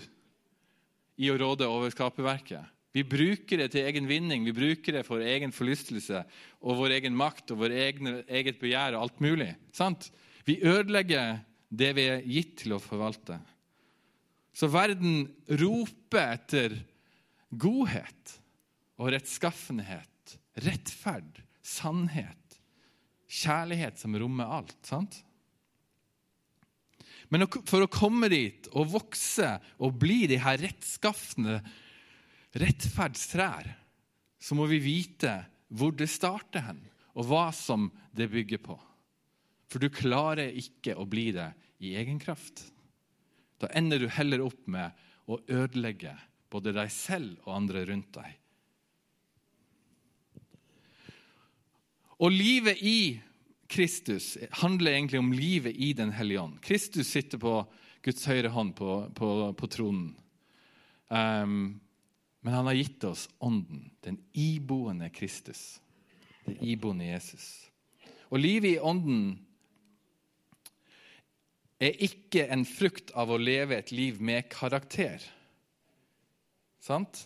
i 1.18 1.30
å 1.32 1.38
råde 1.40 1.68
over 1.70 1.94
skaperverket. 1.94 2.74
Vi 2.96 3.04
bruker 3.06 3.62
det 3.62 3.72
til 3.74 3.86
egen 3.86 4.08
vinning, 4.10 4.46
vi 4.48 4.56
bruker 4.56 4.96
det 4.96 5.04
for 5.06 5.22
egen 5.22 5.52
forlystelse 5.54 6.24
og 6.64 6.80
vår 6.80 6.96
egen 6.98 7.18
makt 7.18 7.54
og 7.54 7.62
vår 7.62 7.76
egen, 7.78 8.10
eget 8.26 8.58
begjær 8.62 8.96
og 8.98 9.06
alt 9.06 9.22
mulig. 9.22 9.52
Sant? 9.76 10.10
Vi 10.48 10.58
ødelegger 10.66 11.44
det 11.70 11.92
vi 11.98 12.08
er 12.10 12.26
gitt 12.26 12.56
til 12.64 12.74
å 12.78 12.82
forvalte. 12.82 13.38
Så 14.58 14.70
verden 14.74 15.28
roper 15.60 16.34
etter 16.34 16.78
godhet 17.54 18.38
og 18.98 19.12
rettskaffenhet, 19.14 20.10
rettferd, 20.66 21.42
sannhet, 21.62 22.60
kjærlighet 23.28 24.00
som 24.00 24.16
rommer 24.20 24.50
alt. 24.60 24.78
sant? 24.88 25.22
Men 27.30 27.48
for 27.68 27.84
å 27.84 27.92
komme 27.92 28.30
dit 28.32 28.70
og 28.72 28.94
vokse 28.94 29.58
og 29.84 29.98
bli 30.00 30.26
de 30.32 30.40
her 30.40 30.60
rettskaffende 30.64 31.60
rettferdstrær, 32.58 33.68
så 34.40 34.56
må 34.56 34.68
vi 34.72 34.80
vite 34.80 35.34
hvor 35.68 35.92
det 35.98 36.08
starter 36.12 36.64
hen, 36.70 36.80
og 37.18 37.28
hva 37.28 37.50
som 37.56 37.90
det 38.16 38.30
bygger 38.32 38.62
på. 38.64 38.78
For 39.68 39.84
du 39.84 39.92
klarer 39.92 40.56
ikke 40.56 40.96
å 40.96 41.04
bli 41.10 41.32
det 41.36 41.50
i 41.84 41.98
egen 42.00 42.22
kraft. 42.22 42.64
Da 43.60 43.70
ender 43.76 44.00
du 44.00 44.08
heller 44.08 44.46
opp 44.46 44.68
med 44.70 44.94
å 45.28 45.42
ødelegge 45.52 46.14
både 46.52 46.72
deg 46.78 46.92
selv 46.94 47.42
og 47.44 47.56
andre 47.58 47.84
rundt 47.90 48.14
deg. 48.16 48.30
Og 52.18 52.34
livet 52.34 52.82
i 52.82 53.00
Kristus 53.70 54.38
handler 54.62 54.96
egentlig 54.96 55.20
om 55.20 55.34
livet 55.36 55.76
i 55.76 55.94
Den 55.94 56.12
hellige 56.12 56.42
ånd. 56.42 56.60
Kristus 56.62 57.08
sitter 57.08 57.38
på 57.38 57.60
Guds 58.02 58.26
høyre 58.26 58.50
hånd 58.54 58.74
på, 58.76 59.12
på, 59.16 59.54
på 59.54 59.68
tronen. 59.68 60.16
Um, 61.10 61.80
men 62.42 62.54
han 62.54 62.70
har 62.70 62.78
gitt 62.78 63.04
oss 63.04 63.28
Ånden, 63.44 63.90
den 64.02 64.22
iboende 64.34 65.10
Kristus. 65.10 65.82
Den 66.46 66.58
iboende 66.64 67.10
Jesus. 67.10 67.68
Og 68.32 68.40
livet 68.40 68.78
i 68.78 68.80
Ånden 68.80 69.38
er 71.78 72.00
ikke 72.08 72.48
en 72.50 72.66
frukt 72.66 73.12
av 73.14 73.30
å 73.30 73.40
leve 73.42 73.78
et 73.78 73.92
liv 73.92 74.22
med 74.24 74.48
karakter. 74.50 75.22
Sant? 76.82 77.26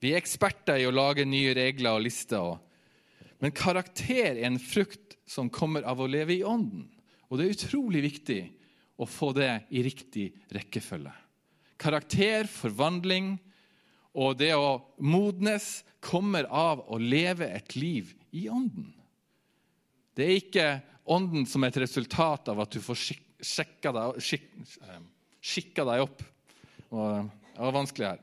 Vi 0.00 0.14
er 0.14 0.22
eksperter 0.22 0.80
i 0.80 0.86
å 0.88 0.94
lage 0.94 1.26
nye 1.28 1.52
regler 1.56 1.98
og 1.98 2.06
lister. 2.06 2.56
Men 3.40 3.54
karakter 3.56 4.34
er 4.36 4.42
en 4.46 4.58
frukt 4.60 5.16
som 5.28 5.48
kommer 5.52 5.86
av 5.88 6.00
å 6.02 6.08
leve 6.10 6.36
i 6.36 6.44
Ånden. 6.44 6.84
Og 7.30 7.38
det 7.38 7.46
er 7.46 7.56
utrolig 7.56 8.02
viktig 8.04 8.40
å 9.00 9.06
få 9.08 9.30
det 9.36 9.52
i 9.72 9.82
riktig 9.86 10.26
rekkefølge. 10.52 11.12
Karakter, 11.80 12.48
forvandling 12.50 13.38
og 14.12 14.36
det 14.40 14.52
å 14.58 14.80
modnes 15.00 15.80
kommer 16.04 16.48
av 16.50 16.82
å 16.90 16.98
leve 17.00 17.48
et 17.48 17.76
liv 17.78 18.12
i 18.36 18.48
Ånden. 18.52 18.90
Det 20.16 20.26
er 20.26 20.40
ikke 20.40 20.68
Ånden 21.10 21.46
som 21.48 21.64
er 21.64 21.72
et 21.72 21.80
resultat 21.82 22.50
av 22.52 22.60
at 22.62 22.74
du 22.74 22.82
får 22.84 22.98
skikka 23.40 23.94
deg, 23.96 24.20
skik, 24.22 24.44
eh, 24.84 25.00
skikka 25.40 25.86
deg 25.88 26.04
opp. 26.04 26.20
Det 26.90 27.64
var 27.64 27.74
vanskelig 27.74 28.10
her. 28.10 28.20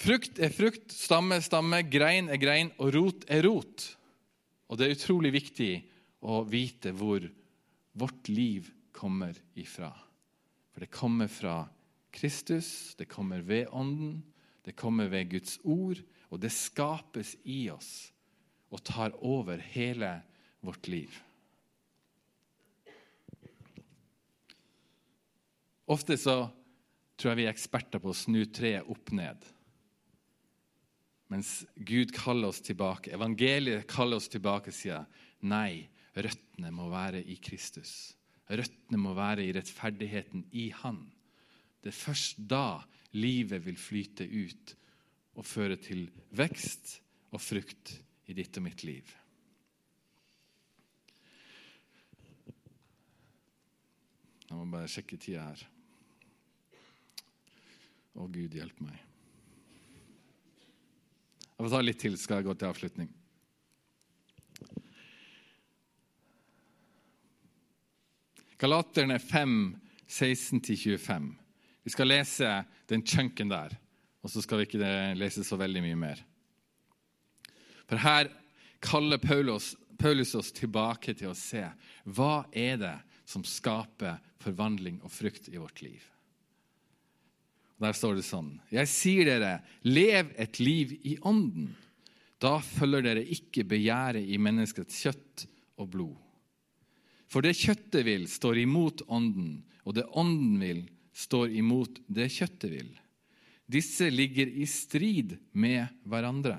Frukt 0.00 0.38
er 0.42 0.54
frukt, 0.54 0.94
stamme 0.94 1.38
er 1.38 1.44
stamme, 1.44 1.82
grein 1.90 2.30
er 2.32 2.40
grein, 2.40 2.72
og 2.78 2.94
rot 2.94 3.26
er 3.30 3.44
rot. 3.46 3.84
Og 4.68 4.78
det 4.78 4.86
er 4.86 4.96
utrolig 4.96 5.32
viktig 5.34 5.72
å 6.24 6.40
vite 6.48 6.94
hvor 6.96 7.26
vårt 7.94 8.30
liv 8.32 8.70
kommer 8.94 9.36
ifra. 9.58 9.90
For 10.72 10.82
det 10.82 10.94
kommer 10.94 11.30
fra 11.30 11.64
Kristus, 12.14 12.94
det 12.98 13.08
kommer 13.10 13.44
ved 13.44 13.68
Ånden, 13.74 14.22
det 14.64 14.76
kommer 14.78 15.10
ved 15.12 15.30
Guds 15.34 15.58
ord, 15.62 16.00
og 16.30 16.40
det 16.40 16.52
skapes 16.54 17.34
i 17.44 17.68
oss 17.70 18.10
og 18.74 18.82
tar 18.82 19.14
over 19.22 19.60
hele 19.74 20.16
vårt 20.64 20.88
liv. 20.90 21.12
Ofte 25.84 26.16
så 26.18 26.38
tror 27.14 27.30
jeg 27.30 27.42
vi 27.42 27.46
er 27.46 27.52
eksperter 27.52 28.00
på 28.02 28.10
å 28.10 28.16
snu 28.16 28.40
treet 28.48 28.88
opp 28.90 29.12
ned. 29.14 29.44
Mens 31.32 31.64
Gud 31.74 32.12
kaller 32.14 32.52
oss 32.52 32.60
tilbake, 32.64 33.14
evangeliet 33.16 33.88
kaller 33.90 34.20
oss 34.20 34.28
tilbake, 34.32 34.72
sier 34.74 35.06
nei, 35.48 35.86
røttene 36.14 36.70
må 36.74 36.90
være 36.92 37.22
i 37.24 37.38
Kristus. 37.42 38.14
Røttene 38.50 39.00
må 39.00 39.14
være 39.16 39.44
i 39.46 39.52
rettferdigheten 39.56 40.44
i 40.52 40.68
Han. 40.82 41.00
Det 41.80 41.90
er 41.92 41.96
først 41.96 42.42
da 42.48 42.82
livet 43.16 43.64
vil 43.64 43.78
flyte 43.80 44.26
ut 44.28 44.74
og 45.34 45.46
føre 45.48 45.76
til 45.80 46.06
vekst 46.36 46.98
og 47.34 47.42
frukt 47.42 47.96
i 48.30 48.36
ditt 48.36 48.56
og 48.60 48.66
mitt 48.66 48.84
liv. 48.86 49.04
Jeg 54.44 54.60
må 54.60 54.68
bare 54.70 54.90
sjekke 54.92 55.18
tida 55.18 55.48
her. 55.48 55.64
Å, 58.14 58.28
Gud 58.30 58.54
hjelpe 58.54 58.86
meg. 58.86 59.00
Jeg 61.54 61.64
får 61.64 61.70
ta 61.70 61.80
litt 61.84 62.00
til, 62.02 62.16
skal 62.18 62.40
jeg 62.40 62.48
gå 62.48 62.54
til 62.58 62.70
avslutning. 62.72 63.10
Galaterne 68.58 69.20
5, 69.22 69.56
16-25. 70.08 71.28
Vi 71.84 71.92
skal 71.92 72.10
lese 72.10 72.50
den 72.90 73.04
chunken 73.06 73.52
der, 73.52 73.76
og 74.24 74.32
så 74.32 74.42
skal 74.42 74.60
vi 74.62 74.68
ikke 74.68 74.94
lese 75.18 75.44
så 75.46 75.58
veldig 75.60 75.82
mye 75.84 76.00
mer. 76.00 76.22
For 77.84 78.00
her 78.00 78.30
kaller 78.84 79.20
Paulus, 79.22 79.74
Paulus 80.00 80.34
oss 80.34 80.50
tilbake 80.56 81.14
til 81.14 81.30
å 81.30 81.38
se 81.38 81.62
hva 82.04 82.46
er 82.50 82.80
det 82.80 82.96
som 83.28 83.44
skaper 83.46 84.18
forvandling 84.42 84.98
og 85.04 85.12
frukt 85.12 85.48
i 85.52 85.60
vårt 85.60 85.84
liv. 85.84 86.02
Der 87.82 87.96
står 87.96 88.18
det 88.18 88.26
sånn 88.26 88.52
Jeg 88.72 88.90
sier 88.90 89.28
dere, 89.28 89.54
lev 89.82 90.30
et 90.40 90.60
liv 90.62 90.94
i 91.02 91.16
ånden. 91.22 91.72
Da 92.38 92.58
følger 92.62 93.06
dere 93.06 93.24
ikke 93.24 93.64
begjæret 93.68 94.28
i 94.28 94.38
menneskets 94.38 95.00
kjøtt 95.04 95.46
og 95.80 95.88
blod. 95.94 96.18
For 97.30 97.42
det 97.42 97.56
kjøttet 97.58 98.04
vil, 98.06 98.28
står 98.30 98.60
imot 98.62 99.02
ånden, 99.10 99.64
og 99.82 99.96
det 99.96 100.04
ånden 100.14 100.60
vil, 100.60 100.84
står 101.14 101.54
imot 101.56 101.98
det 102.06 102.28
kjøttet 102.30 102.70
vil. 102.70 102.92
Disse 103.66 104.10
ligger 104.12 104.46
i 104.46 104.66
strid 104.68 105.38
med 105.56 105.88
hverandre, 106.04 106.58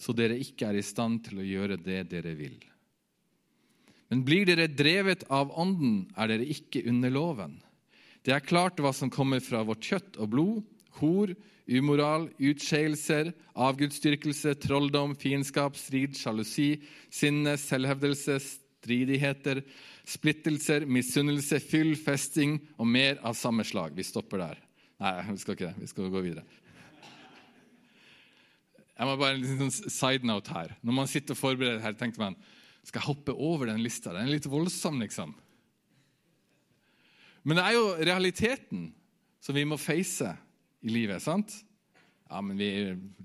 så 0.00 0.14
dere 0.16 0.40
ikke 0.40 0.70
er 0.70 0.80
i 0.80 0.86
stand 0.86 1.20
til 1.26 1.42
å 1.42 1.46
gjøre 1.46 1.76
det 1.78 2.06
dere 2.10 2.32
vil. 2.38 2.56
Men 4.10 4.24
blir 4.26 4.48
dere 4.48 4.66
drevet 4.66 5.22
av 5.30 5.52
Ånden, 5.54 6.08
er 6.18 6.32
dere 6.32 6.46
ikke 6.50 6.82
under 6.90 7.12
loven. 7.14 7.60
Det 8.26 8.34
er 8.34 8.44
klart 8.44 8.80
hva 8.82 8.92
som 8.92 9.12
kommer 9.12 9.40
fra 9.40 9.62
vårt 9.64 9.86
kjøtt 9.86 10.18
og 10.20 10.32
blod, 10.34 10.64
hor, 11.00 11.32
umoral, 11.70 12.26
utskeielser, 12.42 13.30
avgudsdyrkelse, 13.54 14.56
trolldom, 14.60 15.14
fiendskap, 15.18 15.78
strid, 15.78 16.18
sjalusi, 16.18 16.74
sinne, 17.14 17.54
selvhevdelse, 17.60 18.36
stridigheter, 18.42 19.62
splittelser, 20.08 20.84
misunnelse, 20.88 21.60
fyll, 21.62 21.94
festing 21.96 22.58
og 22.76 22.88
mer 22.90 23.20
av 23.26 23.38
samme 23.38 23.64
slag. 23.64 23.94
Vi 23.96 24.06
stopper 24.06 24.42
der. 24.42 24.64
Nei, 25.00 25.14
vi 25.30 25.40
skal 25.40 25.56
ikke 25.56 25.70
det. 25.70 25.76
Vi 25.80 25.90
skal 25.90 26.12
gå 26.12 26.24
videre. 26.24 26.44
Jeg 29.00 29.08
må 29.08 29.16
bare 29.16 29.32
En 29.38 29.44
liten 29.44 29.70
side 29.72 30.28
note 30.28 30.52
her. 30.52 30.74
Når 30.84 30.92
man 30.92 31.08
sitter 31.08 31.32
og 31.32 31.40
forbereder 31.40 31.80
her, 31.80 31.94
tenker 31.96 32.20
man 32.20 32.36
skal 32.84 33.00
jeg 33.00 33.08
hoppe 33.08 33.32
over 33.32 33.68
den 33.70 33.80
lista. 33.84 34.12
Den 34.12 34.26
er 34.26 34.34
litt 34.34 34.48
voldsom, 34.48 35.00
liksom. 35.00 35.32
Men 37.42 37.56
det 37.56 37.64
er 37.64 37.76
jo 37.76 37.84
realiteten 37.96 38.90
som 39.40 39.56
vi 39.56 39.64
må 39.68 39.78
face 39.80 40.34
i 40.84 40.92
livet. 40.92 41.22
sant? 41.22 41.52
Ja, 42.30 42.40
men 42.44 42.58
vi 42.60 42.70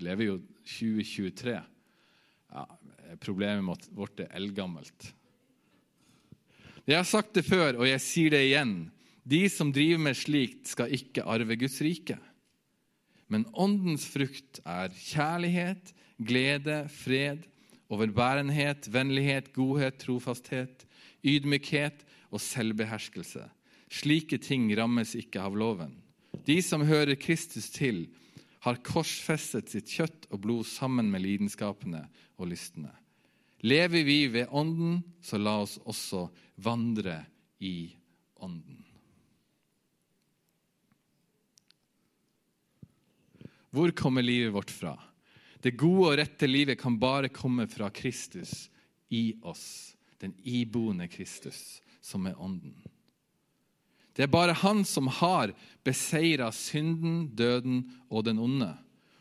lever 0.02 0.30
jo 0.30 0.38
2023. 0.66 1.56
Ja, 2.52 2.64
problemet 3.22 3.88
vårt 3.94 4.20
er 4.24 4.32
eldgammelt. 4.34 5.12
Jeg 6.86 7.00
har 7.00 7.08
sagt 7.08 7.34
det 7.34 7.44
før, 7.46 7.80
og 7.80 7.88
jeg 7.88 8.02
sier 8.02 8.32
det 8.34 8.44
igjen. 8.46 8.74
De 9.26 9.42
som 9.50 9.72
driver 9.74 10.04
med 10.06 10.18
slikt, 10.18 10.68
skal 10.70 10.92
ikke 10.94 11.24
arve 11.26 11.56
Guds 11.58 11.80
rike. 11.82 12.18
Men 13.26 13.46
åndens 13.58 14.06
frukt 14.06 14.60
er 14.62 14.92
kjærlighet, 14.94 15.90
glede, 16.22 16.84
fred, 16.94 17.42
overbærenhet, 17.90 18.86
vennlighet, 18.92 19.50
godhet, 19.54 19.98
trofasthet, 19.98 20.86
ydmykhet 21.26 22.06
og 22.30 22.42
selvbeherskelse. 22.42 23.42
Slike 23.92 24.38
ting 24.42 24.68
rammes 24.76 25.14
ikke 25.18 25.42
av 25.42 25.56
loven. 25.56 25.94
De 26.46 26.58
som 26.62 26.84
hører 26.86 27.18
Kristus 27.18 27.70
til, 27.74 28.06
har 28.66 28.82
korsfestet 28.82 29.70
sitt 29.70 29.90
kjøtt 29.94 30.26
og 30.34 30.40
blod 30.42 30.66
sammen 30.66 31.10
med 31.12 31.22
lidenskapene 31.22 32.02
og 32.36 32.50
lystene. 32.50 32.90
Lever 33.66 34.02
vi 34.06 34.26
ved 34.30 34.50
Ånden, 34.50 35.00
så 35.22 35.38
la 35.38 35.60
oss 35.62 35.76
også 35.86 36.26
vandre 36.62 37.20
i 37.62 37.94
Ånden. 38.42 38.82
Hvor 43.70 43.92
kommer 43.96 44.24
livet 44.24 44.54
vårt 44.54 44.72
fra? 44.72 44.94
Det 45.62 45.76
gode 45.76 46.10
og 46.10 46.18
rette 46.20 46.48
livet 46.48 46.78
kan 46.80 46.98
bare 46.98 47.28
komme 47.32 47.66
fra 47.68 47.90
Kristus 47.90 48.68
i 49.12 49.34
oss, 49.42 49.96
den 50.18 50.34
iboende 50.42 51.08
Kristus, 51.12 51.80
som 52.00 52.26
er 52.26 52.38
Ånden. 52.40 52.76
Det 54.16 54.24
er 54.24 54.32
bare 54.32 54.56
Han 54.56 54.84
som 54.88 55.10
har 55.12 55.52
beseira 55.84 56.48
synden, 56.52 57.28
døden 57.36 57.84
og 58.08 58.24
den 58.24 58.40
onde. 58.40 58.72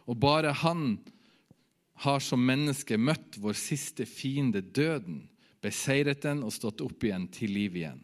Og 0.08 0.20
bare 0.20 0.54
Han 0.56 0.98
har 2.06 2.20
som 2.24 2.44
menneske 2.44 2.98
møtt 2.98 3.38
vår 3.40 3.56
siste 3.60 4.08
fiende, 4.08 4.62
døden, 4.62 5.26
beseiret 5.64 6.24
den 6.24 6.44
og 6.44 6.54
stått 6.54 6.84
opp 6.84 7.04
igjen 7.04 7.28
til 7.32 7.52
liv 7.56 7.76
igjen. 7.76 8.02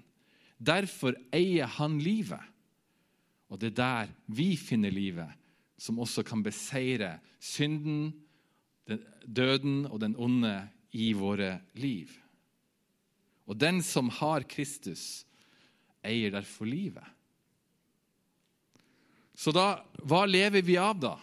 Derfor 0.57 1.15
eier 1.33 1.69
han 1.79 1.99
livet. 1.99 2.43
Og 3.51 3.59
det 3.59 3.73
er 3.73 3.79
der 3.79 4.11
vi 4.31 4.53
finner 4.55 4.93
livet, 4.93 5.27
som 5.77 5.99
også 5.99 6.23
kan 6.23 6.43
beseire 6.43 7.17
synden, 7.39 8.13
døden 9.25 9.85
og 9.89 9.99
den 10.03 10.15
onde 10.19 10.55
i 10.95 11.11
våre 11.15 11.57
liv. 11.79 12.11
Og 13.47 13.57
den 13.59 13.81
som 13.83 14.09
har 14.21 14.45
Kristus, 14.47 15.25
eier 16.05 16.33
derfor 16.33 16.69
livet. 16.69 17.05
Så 19.37 19.53
da, 19.55 19.81
hva 20.05 20.25
lever 20.29 20.63
vi 20.65 20.77
av, 20.77 20.99
da? 21.01 21.15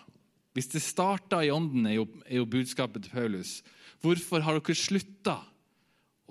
Hvis 0.57 0.73
det 0.73 0.83
starta 0.83 1.43
i 1.45 1.53
ånden, 1.55 1.87
er 1.87 2.01
jo, 2.01 2.07
er 2.27 2.41
jo 2.41 2.49
budskapet 2.51 3.05
til 3.05 3.15
Paulus. 3.15 3.61
Hvorfor 4.03 4.43
har 4.43 4.59
dere 4.59 4.75
slutta 4.79 5.37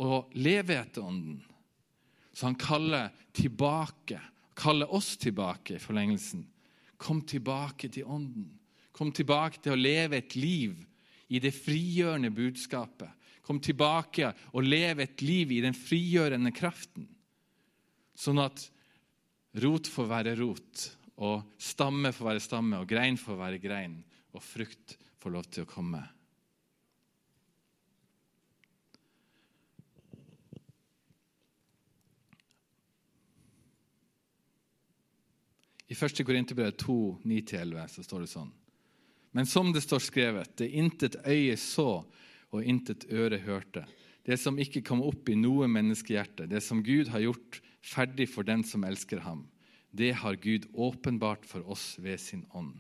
å 0.04 0.26
leve 0.36 0.76
etter 0.76 1.06
ånden? 1.06 1.40
Så 2.36 2.50
han 2.50 2.58
kaller 2.60 3.14
tilbake, 3.36 4.20
kaller 4.58 4.92
oss 4.94 5.16
tilbake 5.22 5.78
i 5.78 5.82
forlengelsen. 5.82 6.44
Kom 7.00 7.22
tilbake 7.30 7.90
til 7.94 8.10
ånden. 8.10 8.52
Kom 8.92 9.14
tilbake 9.14 9.62
til 9.62 9.76
å 9.76 9.80
leve 9.80 10.20
et 10.20 10.36
liv 10.36 10.76
i 11.32 11.40
det 11.40 11.54
frigjørende 11.56 12.32
budskapet. 12.34 13.10
Kom 13.46 13.62
tilbake 13.64 14.34
og 14.52 14.66
leve 14.66 15.06
et 15.06 15.22
liv 15.24 15.54
i 15.56 15.62
den 15.64 15.78
frigjørende 15.78 16.52
kraften. 16.56 17.08
Sånn 18.18 18.42
at 18.42 18.64
rot 19.62 19.90
får 19.90 20.10
være 20.10 20.36
rot, 20.40 20.90
og 21.22 21.46
stamme 21.62 22.10
får 22.14 22.32
være 22.32 22.44
stamme, 22.44 22.82
og 22.82 22.90
grein 22.90 23.18
får 23.18 23.38
være 23.38 23.62
grein, 23.62 24.00
og 24.34 24.42
frukt 24.42 24.98
får 25.22 25.34
lov 25.34 25.50
til 25.50 25.66
å 25.66 25.70
komme. 25.70 26.02
I 35.88 35.96
1. 35.96 36.26
Korinterbrev 36.28 36.74
2, 36.76 36.96
9-11 37.24 37.94
så 37.94 38.04
står 38.04 38.26
det 38.26 38.32
sånn. 38.34 38.50
Men 39.32 39.48
som 39.48 39.70
det 39.72 39.86
står 39.86 40.02
skrevet, 40.04 40.58
det 40.60 40.68
intet 40.76 41.16
øye 41.24 41.56
så 41.62 42.02
og 42.52 42.66
intet 42.66 43.06
øre 43.14 43.40
hørte, 43.46 43.86
det 44.28 44.36
som 44.42 44.60
ikke 44.60 44.84
kom 44.84 45.00
opp 45.06 45.30
i 45.32 45.38
noe 45.40 45.70
menneskehjerte, 45.72 46.50
det 46.52 46.60
som 46.66 46.82
Gud 46.84 47.08
har 47.14 47.24
gjort 47.24 47.62
ferdig 47.88 48.28
for 48.32 48.48
den 48.48 48.66
som 48.68 48.86
elsker 48.88 49.24
ham, 49.24 49.46
det 49.98 50.12
har 50.22 50.40
Gud 50.44 50.68
åpenbart 50.74 51.46
for 51.48 51.66
oss 51.70 51.96
ved 52.04 52.20
sin 52.22 52.46
ånd. 52.52 52.76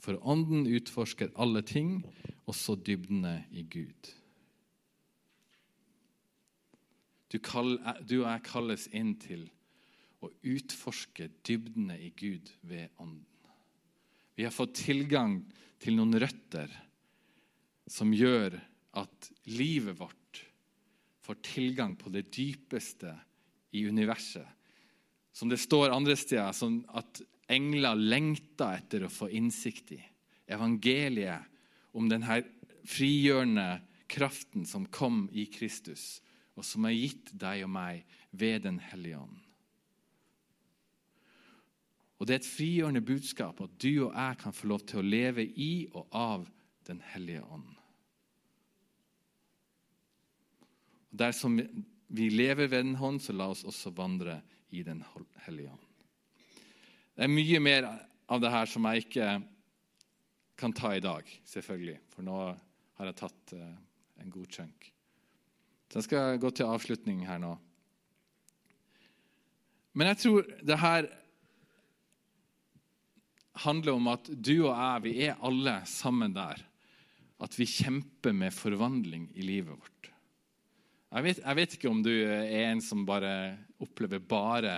For 0.00 0.16
ånden 0.24 0.64
utforsker 0.70 1.32
alle 1.36 1.62
ting, 1.66 2.00
også 2.48 2.78
dybdene 2.80 3.42
i 3.52 3.66
Gud. 3.68 4.14
Du, 7.30 7.38
kall, 7.38 7.76
du 8.02 8.22
og 8.22 8.30
jeg 8.32 8.46
kalles 8.48 8.88
inn 8.96 9.12
til 9.22 9.44
å 10.24 10.30
utforske 10.42 11.28
dybdene 11.46 11.98
i 12.00 12.10
Gud 12.16 12.50
ved 12.66 12.88
ånden. 12.98 13.26
Vi 14.34 14.46
har 14.46 14.54
fått 14.54 14.80
tilgang 14.80 15.42
til 15.80 15.98
noen 15.98 16.16
røtter 16.18 16.72
som 17.90 18.12
gjør 18.14 18.56
at 18.98 19.30
livet 19.52 19.98
vårt 20.00 20.40
får 21.20 21.42
tilgang 21.44 21.94
på 22.00 22.10
det 22.10 22.24
dypeste 22.32 23.12
i 23.70 23.86
universet. 23.88 24.46
Som 25.32 25.48
det 25.48 25.60
står 25.62 25.94
andre 25.94 26.16
steder, 26.18 26.52
som 26.52 26.80
at 26.88 27.22
engler 27.50 27.98
lengta 27.98 28.72
etter 28.78 29.06
å 29.06 29.12
få 29.12 29.30
innsikt 29.34 29.92
i. 29.94 30.00
Evangeliet 30.50 31.46
om 31.96 32.08
denne 32.10 32.40
frigjørende 32.88 33.80
kraften 34.10 34.66
som 34.66 34.88
kom 34.90 35.28
i 35.32 35.46
Kristus, 35.50 36.20
og 36.58 36.66
som 36.66 36.86
er 36.86 36.96
gitt 36.96 37.30
deg 37.38 37.64
og 37.66 37.72
meg 37.72 38.02
ved 38.30 38.66
Den 38.66 38.80
hellige 38.90 39.20
ånd. 39.22 39.38
Og 42.20 42.26
Det 42.26 42.34
er 42.34 42.42
et 42.42 42.52
frigjørende 42.52 43.00
budskap 43.00 43.60
at 43.64 43.76
du 43.80 44.04
og 44.04 44.12
jeg 44.12 44.38
kan 44.42 44.52
få 44.52 44.68
lov 44.68 44.82
til 44.84 45.00
å 45.00 45.06
leve 45.06 45.46
i 45.46 45.88
og 45.94 46.08
av 46.12 46.48
Den 46.84 47.00
hellige 47.12 47.44
ånd. 47.46 47.70
Og 51.10 51.18
Dersom 51.22 51.60
vi 52.10 52.26
lever 52.30 52.66
ved 52.66 52.84
Den 52.84 52.96
hånd, 52.98 53.20
så 53.22 53.34
la 53.36 53.50
oss 53.52 53.62
også 53.64 53.92
vandre 53.94 54.40
i 54.74 54.82
Den 54.86 55.04
hellige 55.46 55.70
ånd. 55.70 55.86
Det 57.14 57.26
er 57.26 57.32
mye 57.32 57.60
mer 57.62 57.88
av 58.30 58.40
det 58.42 58.50
her 58.50 58.70
som 58.70 58.86
jeg 58.88 59.04
ikke 59.04 59.28
kan 60.60 60.74
ta 60.76 60.92
i 60.96 61.02
dag, 61.02 61.26
selvfølgelig. 61.46 61.98
For 62.14 62.26
nå 62.26 62.38
har 62.98 63.10
jeg 63.10 63.18
tatt 63.20 63.54
uh, 63.56 63.74
en 64.22 64.32
god 64.32 64.48
chunk. 64.58 64.90
Så 65.90 65.98
jeg 65.98 66.08
skal 66.08 66.40
gå 66.40 66.50
til 66.54 66.70
avslutning 66.70 67.24
her 67.26 67.40
nå. 67.42 67.54
Men 69.98 70.12
jeg 70.12 70.20
tror 70.22 70.50
det 70.62 70.78
her 70.78 71.08
handler 73.64 73.98
om 73.98 74.10
at 74.12 74.30
du 74.30 74.54
og 74.68 74.72
jeg, 74.72 75.04
vi 75.04 75.14
er 75.26 75.40
alle 75.44 75.80
sammen 75.90 76.34
der. 76.36 76.62
At 77.40 77.56
vi 77.58 77.66
kjemper 77.66 78.36
med 78.36 78.54
forvandling 78.54 79.28
i 79.34 79.44
livet 79.44 79.76
vårt. 79.76 79.99
Jeg 81.10 81.26
vet, 81.26 81.38
jeg 81.42 81.58
vet 81.58 81.72
ikke 81.74 81.90
om 81.90 82.02
du 82.06 82.12
er 82.14 82.52
en 82.68 82.80
som 82.84 83.00
bare 83.06 83.32
opplever 83.82 84.20
bare 84.22 84.76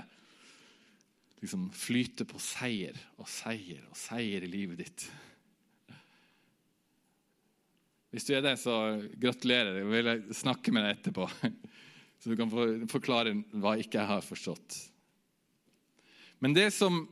liksom 1.42 1.66
flyter 1.76 2.24
på 2.28 2.38
seier 2.40 2.96
og 3.20 3.28
seier 3.28 3.82
og 3.90 3.98
seier 3.98 4.46
i 4.46 4.48
livet 4.48 4.80
ditt. 4.80 5.04
Hvis 8.12 8.24
du 8.28 8.32
er 8.36 8.44
det, 8.44 8.54
så 8.60 8.76
gratulerer. 9.20 9.82
Jeg 9.82 9.90
vil 9.90 10.34
snakke 10.36 10.72
med 10.72 10.86
deg 10.86 10.96
etterpå, 10.98 11.28
så 12.20 12.32
du 12.32 12.38
kan 12.40 12.52
forklare 12.88 13.34
hva 13.52 13.74
ikke 13.80 14.00
jeg 14.00 14.10
har 14.14 14.24
forstått. 14.24 14.78
Men 16.40 16.56
det 16.56 16.70
som 16.72 17.02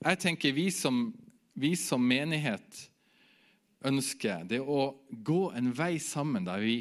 jeg 0.00 0.22
tenker 0.22 0.54
vi 0.54 0.68
som, 0.70 1.08
vi 1.58 1.74
som 1.76 2.06
menighet 2.06 2.86
ønsker, 3.90 4.46
det 4.46 4.62
er 4.62 4.70
å 4.70 4.92
gå 5.10 5.42
en 5.56 5.74
vei 5.74 5.96
sammen 5.98 6.46
der 6.46 6.62
vi 6.62 6.78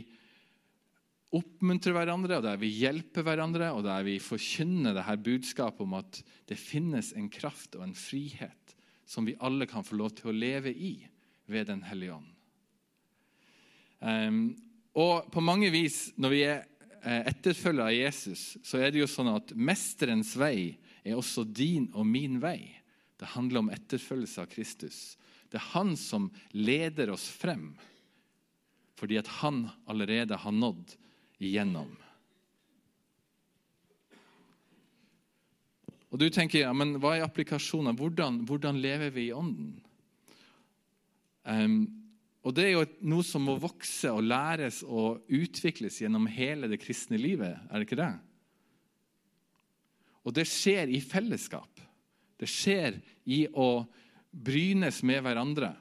oppmuntrer 1.35 1.93
hverandre, 1.93 2.39
og 2.39 2.45
der 2.45 2.57
vi 2.61 2.71
hjelper 2.73 3.25
hverandre, 3.25 3.69
og 3.75 3.83
der 3.85 4.05
vi 4.07 4.17
forkynner 4.23 4.95
det 4.97 5.05
her 5.05 5.19
budskapet 5.21 5.83
om 5.85 5.93
at 5.99 6.21
det 6.49 6.57
finnes 6.57 7.11
en 7.13 7.29
kraft 7.31 7.77
og 7.77 7.85
en 7.85 7.97
frihet 7.97 8.75
som 9.09 9.25
vi 9.25 9.37
alle 9.41 9.67
kan 9.69 9.85
få 9.85 9.97
lov 9.97 10.13
til 10.17 10.31
å 10.31 10.35
leve 10.35 10.73
i 10.73 10.95
ved 11.49 11.69
Den 11.69 11.81
hellige 11.85 12.13
ånd. 12.13 12.27
Um, 13.99 14.41
og 14.93 15.29
på 15.33 15.41
mange 15.41 15.69
vis, 15.73 16.11
når 16.17 16.33
vi 16.33 16.41
er 16.45 16.59
eh, 17.01 17.25
etterfølgere 17.31 17.89
av 17.89 17.95
Jesus, 17.95 18.43
så 18.65 18.79
er 18.81 18.93
det 18.93 19.01
jo 19.01 19.09
sånn 19.09 19.31
at 19.31 19.53
mesterens 19.57 20.35
vei 20.37 20.77
er 21.03 21.17
også 21.17 21.45
din 21.45 21.89
og 21.93 22.07
min 22.09 22.37
vei. 22.41 22.73
Det 23.19 23.33
handler 23.35 23.63
om 23.63 23.71
etterfølgelse 23.73 24.43
av 24.43 24.49
Kristus. 24.51 24.99
Det 25.49 25.59
er 25.59 25.71
han 25.73 25.95
som 25.97 26.29
leder 26.53 27.11
oss 27.13 27.27
frem, 27.33 27.71
fordi 28.99 29.19
at 29.21 29.29
han 29.39 29.67
allerede 29.89 30.37
har 30.37 30.55
nådd 30.55 30.97
igjennom. 31.39 31.89
Og 36.09 36.17
du 36.17 36.27
tenker, 36.33 36.63
ja, 36.63 36.73
men 36.73 36.97
Hva 37.01 37.15
er 37.15 37.27
applikasjonen? 37.27 37.97
Hvordan, 37.97 38.41
hvordan 38.49 38.79
lever 38.81 39.13
vi 39.13 39.27
i 39.29 39.35
Ånden? 39.35 39.75
Um, 41.45 41.83
og 42.43 42.55
Det 42.55 42.65
er 42.65 42.73
jo 42.73 42.87
noe 43.11 43.25
som 43.25 43.45
må 43.45 43.59
vokse 43.61 44.09
og 44.11 44.25
læres 44.25 44.81
og 44.83 45.21
utvikles 45.27 45.99
gjennom 46.01 46.25
hele 46.31 46.69
det 46.71 46.79
kristne 46.81 47.19
livet. 47.19 47.59
er 47.69 47.77
det 47.77 47.87
ikke 47.87 47.99
det? 47.99 48.13
Og 50.25 50.33
det 50.33 50.47
skjer 50.49 50.89
i 50.89 51.01
fellesskap. 51.01 51.79
Det 52.39 52.47
skjer 52.49 52.97
i 53.29 53.45
å 53.53 53.85
brynes 54.31 55.03
med 55.03 55.21
hverandre. 55.25 55.73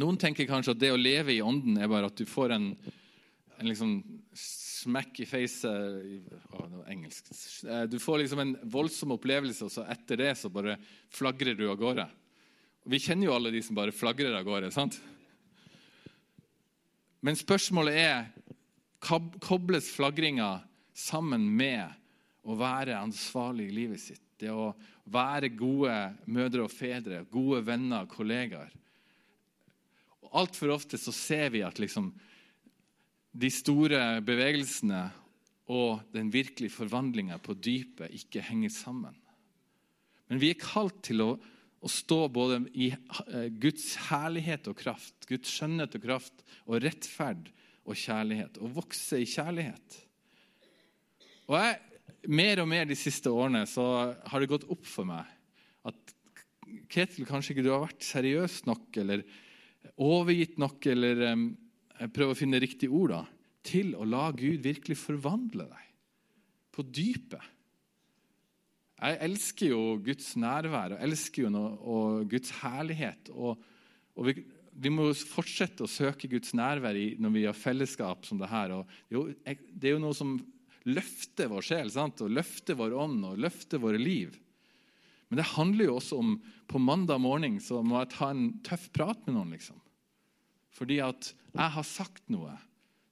Noen 0.00 0.16
tenker 0.18 0.48
kanskje 0.48 0.72
at 0.74 0.80
det 0.80 0.92
å 0.94 1.00
leve 1.00 1.34
i 1.34 1.42
Ånden 1.42 1.76
er 1.78 1.90
bare 1.90 2.08
at 2.08 2.16
du 2.16 2.24
får 2.26 2.54
en 2.56 2.70
en 3.58 3.68
liksom 3.68 4.02
smack 4.84 5.18
i 5.24 5.26
face 5.28 5.68
Å, 5.68 6.66
det 6.68 6.76
var 6.76 6.92
engelsk. 6.92 7.32
Eh, 7.64 7.86
Du 7.90 7.98
får 8.02 8.22
liksom 8.22 8.42
en 8.44 8.54
voldsom 8.62 9.16
opplevelse, 9.16 9.64
og 9.66 9.72
så 9.72 9.86
etter 9.90 10.20
det 10.20 10.34
så 10.40 10.52
bare 10.52 10.76
flagrer 11.14 11.56
du 11.58 11.66
av 11.70 11.80
gårde. 11.80 12.06
Vi 12.84 13.00
kjenner 13.00 13.30
jo 13.30 13.34
alle 13.36 13.52
de 13.54 13.62
som 13.64 13.76
bare 13.76 13.94
flagrer 13.96 14.34
av 14.36 14.44
gårde. 14.44 14.70
sant? 14.74 15.00
Men 17.24 17.38
spørsmålet 17.40 17.96
er 17.96 18.26
kobles 19.00 19.88
flagringa 19.94 20.58
sammen 20.92 21.46
med 21.56 21.88
å 22.44 22.56
være 22.60 22.98
ansvarlig 23.00 23.70
i 23.70 23.76
livet 23.78 24.02
sitt? 24.02 24.20
Det 24.36 24.52
å 24.52 24.74
være 25.08 25.48
gode 25.56 25.94
mødre 26.28 26.66
og 26.66 26.72
fedre, 26.72 27.22
gode 27.32 27.62
venner, 27.64 28.04
kollegaer. 28.10 28.68
Altfor 30.34 30.74
ofte 30.74 30.98
så 31.00 31.12
ser 31.14 31.52
vi 31.54 31.62
at 31.64 31.78
liksom 31.80 32.10
de 33.34 33.50
store 33.50 34.00
bevegelsene 34.24 35.02
og 35.74 36.04
den 36.14 36.30
virkelige 36.32 36.74
forvandlinga 36.74 37.40
på 37.42 37.56
dypet 37.56 38.12
ikke 38.14 38.44
henger 38.44 38.72
sammen. 38.72 39.16
Men 40.28 40.40
vi 40.40 40.52
er 40.52 40.60
kalt 40.60 41.00
til 41.04 41.24
å, 41.24 41.30
å 41.34 41.90
stå 41.90 42.20
både 42.32 42.60
i 42.72 42.90
eh, 42.92 43.48
Guds 43.60 43.90
herlighet 44.08 44.68
og 44.70 44.78
kraft, 44.78 45.26
Guds 45.28 45.50
skjønnhet 45.52 45.96
og 45.98 46.04
kraft, 46.04 46.44
og 46.64 46.80
rettferd 46.84 47.50
og 47.84 47.98
kjærlighet, 47.98 48.60
og 48.62 48.76
vokse 48.78 49.20
i 49.20 49.28
kjærlighet. 49.28 49.98
Og 51.50 51.58
jeg, 51.60 51.82
Mer 52.24 52.62
og 52.62 52.68
mer 52.70 52.86
de 52.88 52.96
siste 52.96 53.28
årene 53.28 53.66
så 53.68 53.82
har 54.16 54.40
det 54.40 54.48
gått 54.48 54.64
opp 54.72 54.86
for 54.88 55.04
meg 55.04 55.28
at 55.84 56.14
Ketil, 56.88 57.26
kanskje 57.28 57.52
ikke 57.52 57.64
du 57.66 57.68
har 57.68 57.82
vært 57.82 58.04
seriøs 58.04 58.62
nok 58.64 58.96
eller 59.02 59.24
overgitt 60.00 60.56
nok, 60.60 60.86
eller 60.88 61.20
um, 61.34 61.44
jeg 62.00 62.12
prøver 62.14 62.34
å 62.34 62.38
finne 62.38 62.60
riktig 62.62 62.90
ord, 62.90 63.14
da, 63.14 63.22
til 63.64 63.94
å 63.96 64.06
la 64.08 64.28
Gud 64.34 64.64
virkelig 64.64 64.98
forvandle 65.00 65.68
deg 65.70 65.90
på 66.74 66.84
dypet. 66.90 67.52
Jeg 69.04 69.20
elsker 69.26 69.72
jo 69.72 69.80
Guds 70.04 70.32
nærvær 70.40 70.94
og 70.94 71.04
elsker 71.04 71.44
jo 71.44 71.52
noe, 71.52 71.72
og 71.82 72.28
Guds 72.30 72.52
herlighet. 72.62 73.30
Og, 73.34 73.60
og 74.14 74.28
vi, 74.28 74.36
vi, 74.72 74.92
må 74.92 75.10
fortsette 75.12 75.84
å 75.84 75.90
søke 75.90 76.30
Guds 76.30 76.54
nærvær 76.56 76.96
i, 76.98 77.08
når 77.20 77.34
vi 77.34 77.44
har 77.48 77.58
fellesskap 77.58 78.24
som 78.26 78.40
det 78.40 78.50
her. 78.52 78.78
Og 78.78 79.34
det 79.44 79.90
er 79.90 79.96
jo 79.96 80.02
noe 80.02 80.16
som 80.16 80.38
løfter 80.88 81.50
vår 81.52 81.66
sjel 81.66 81.92
sant? 81.92 82.22
og 82.24 82.32
løfter 82.32 82.78
vår 82.78 82.96
ånd 83.04 83.28
og 83.28 83.44
løfter 83.44 83.82
våre 83.82 84.00
liv. 84.00 84.34
Men 85.28 85.40
det 85.40 85.52
handler 85.54 85.88
jo 85.88 85.98
også 85.98 86.20
om 86.20 86.34
på 86.70 86.80
mandag 86.80 87.20
morgen 87.20 87.58
så 87.62 87.80
må 87.84 87.98
jeg 88.00 88.12
ta 88.14 88.30
en 88.32 88.46
tøff 88.64 88.88
prat 88.94 89.20
med 89.26 89.36
noen. 89.36 89.54
liksom. 89.56 89.80
Fordi 90.74 90.98
at 91.04 91.30
jeg 91.54 91.74
har 91.76 91.86
sagt 91.86 92.26
noe 92.32 92.54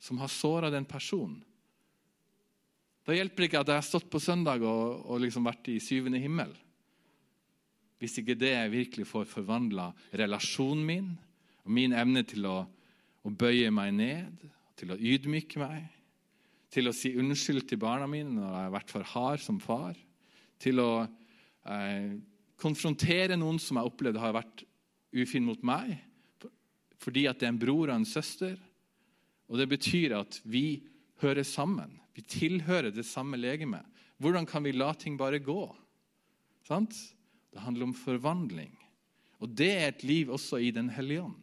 som 0.03 0.19
har 0.19 0.31
såra 0.33 0.71
den 0.73 0.87
personen. 0.89 1.39
Da 3.07 3.15
hjelper 3.15 3.43
det 3.43 3.49
ikke 3.51 3.63
at 3.63 3.71
jeg 3.71 3.81
har 3.81 3.87
stått 3.87 4.11
på 4.11 4.21
søndag 4.23 4.63
og, 4.67 5.03
og 5.11 5.23
liksom 5.23 5.47
vært 5.47 5.71
i 5.71 5.79
syvende 5.83 6.21
himmel. 6.23 6.53
Hvis 8.03 8.19
ikke 8.19 8.39
det 8.39 8.55
virkelig 8.73 9.07
får 9.11 9.29
forvandla 9.31 9.91
relasjonen 10.19 10.85
min 10.87 11.11
og 11.63 11.71
min 11.71 11.95
evne 11.95 12.25
til 12.27 12.47
å, 12.51 12.57
å 13.23 13.31
bøye 13.31 13.71
meg 13.75 13.93
ned, 13.95 14.47
til 14.79 14.95
å 14.95 14.99
ydmyke 14.99 15.63
meg, 15.63 15.87
til 16.73 16.89
å 16.89 16.95
si 16.97 17.13
unnskyld 17.19 17.67
til 17.69 17.79
barna 17.79 18.09
mine 18.11 18.33
når 18.33 18.49
jeg 18.49 18.67
har 18.67 18.75
vært 18.75 18.95
for 18.95 19.11
hard 19.13 19.43
som 19.45 19.61
far, 19.63 19.99
til 20.63 20.83
å 20.83 20.91
eh, 21.03 22.15
konfrontere 22.59 23.37
noen 23.39 23.61
som 23.63 23.79
jeg 23.79 23.91
opplevde 23.91 24.23
har 24.23 24.35
vært 24.35 24.65
ufin 25.13 25.47
mot 25.47 25.63
meg, 25.67 25.95
fordi 27.03 27.27
at 27.27 27.41
det 27.41 27.49
er 27.49 27.55
en 27.57 27.63
bror 27.63 27.91
og 27.91 27.97
en 27.97 28.07
søster. 28.07 28.55
Og 29.51 29.59
det 29.59 29.69
betyr 29.73 30.15
at 30.21 30.39
vi 30.47 30.83
hører 31.23 31.45
sammen. 31.47 31.99
Vi 32.15 32.23
tilhører 32.23 32.93
det 32.95 33.05
samme 33.09 33.41
legemet. 33.41 33.85
Hvordan 34.23 34.47
kan 34.47 34.65
vi 34.65 34.75
la 34.75 34.93
ting 34.95 35.19
bare 35.19 35.43
gå? 35.43 35.65
Sant? 36.69 36.95
Det 37.53 37.61
handler 37.61 37.91
om 37.91 37.97
forvandling. 37.97 38.73
Og 39.43 39.51
det 39.51 39.73
er 39.75 39.89
et 39.91 40.05
liv 40.07 40.31
også 40.31 40.61
i 40.63 40.71
Den 40.71 40.93
hellige 40.95 41.25
ånd. 41.27 41.39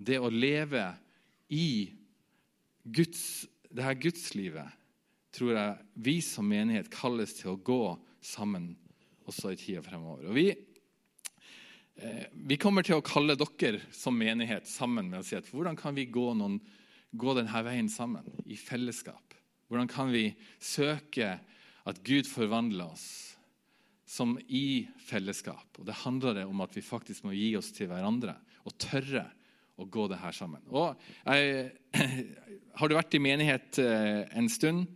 Det 0.00 0.16
å 0.18 0.32
leve 0.32 0.86
i 1.52 1.92
Guds, 2.84 3.46
det 3.70 3.84
her 3.84 4.00
gudslivet 4.00 4.80
tror 5.34 5.54
jeg 5.54 5.84
vi 6.06 6.16
som 6.24 6.46
menighet 6.48 6.90
kalles 6.92 7.34
til 7.38 7.54
å 7.54 7.60
gå 7.60 7.94
sammen 8.24 8.72
også 9.28 9.52
i 9.52 9.58
tida 9.58 9.82
fremover. 9.84 10.28
Og 10.30 10.36
vi, 10.36 10.48
vi 11.94 12.56
kommer 12.58 12.82
til 12.82 12.98
å 12.98 13.04
kalle 13.06 13.36
dere 13.38 13.80
som 13.94 14.16
menighet 14.18 14.66
sammen 14.66 15.10
med 15.10 15.20
å 15.20 15.26
si 15.26 15.36
at 15.38 15.46
hvordan 15.52 15.76
kan 15.78 15.94
vi 15.94 16.08
gå, 16.10 16.26
noen, 16.34 16.58
gå 17.14 17.34
denne 17.38 17.62
veien 17.66 17.90
sammen 17.92 18.26
i 18.50 18.58
fellesskap? 18.58 19.36
Hvordan 19.70 19.90
kan 19.90 20.10
vi 20.12 20.26
søke 20.62 21.36
at 21.84 22.02
Gud 22.06 22.28
forvandler 22.28 22.90
oss 22.90 23.06
som 24.06 24.36
i 24.46 24.88
fellesskap? 25.06 25.78
Og 25.78 25.86
Det 25.86 26.02
handler 26.02 26.44
om 26.44 26.60
at 26.66 26.74
vi 26.76 26.84
faktisk 26.84 27.24
må 27.26 27.34
gi 27.36 27.54
oss 27.58 27.70
til 27.74 27.88
hverandre 27.92 28.36
og 28.64 28.76
tørre 28.80 29.28
å 29.78 29.86
gå 29.90 30.06
det 30.10 30.20
her 30.22 30.34
sammen. 30.34 30.62
Og 30.70 30.94
jeg, 31.24 31.72
Har 32.78 32.90
du 32.90 32.96
vært 32.96 33.14
i 33.14 33.22
menighet 33.22 33.78
eh, 33.78 34.24
en 34.34 34.48
stund, 34.50 34.88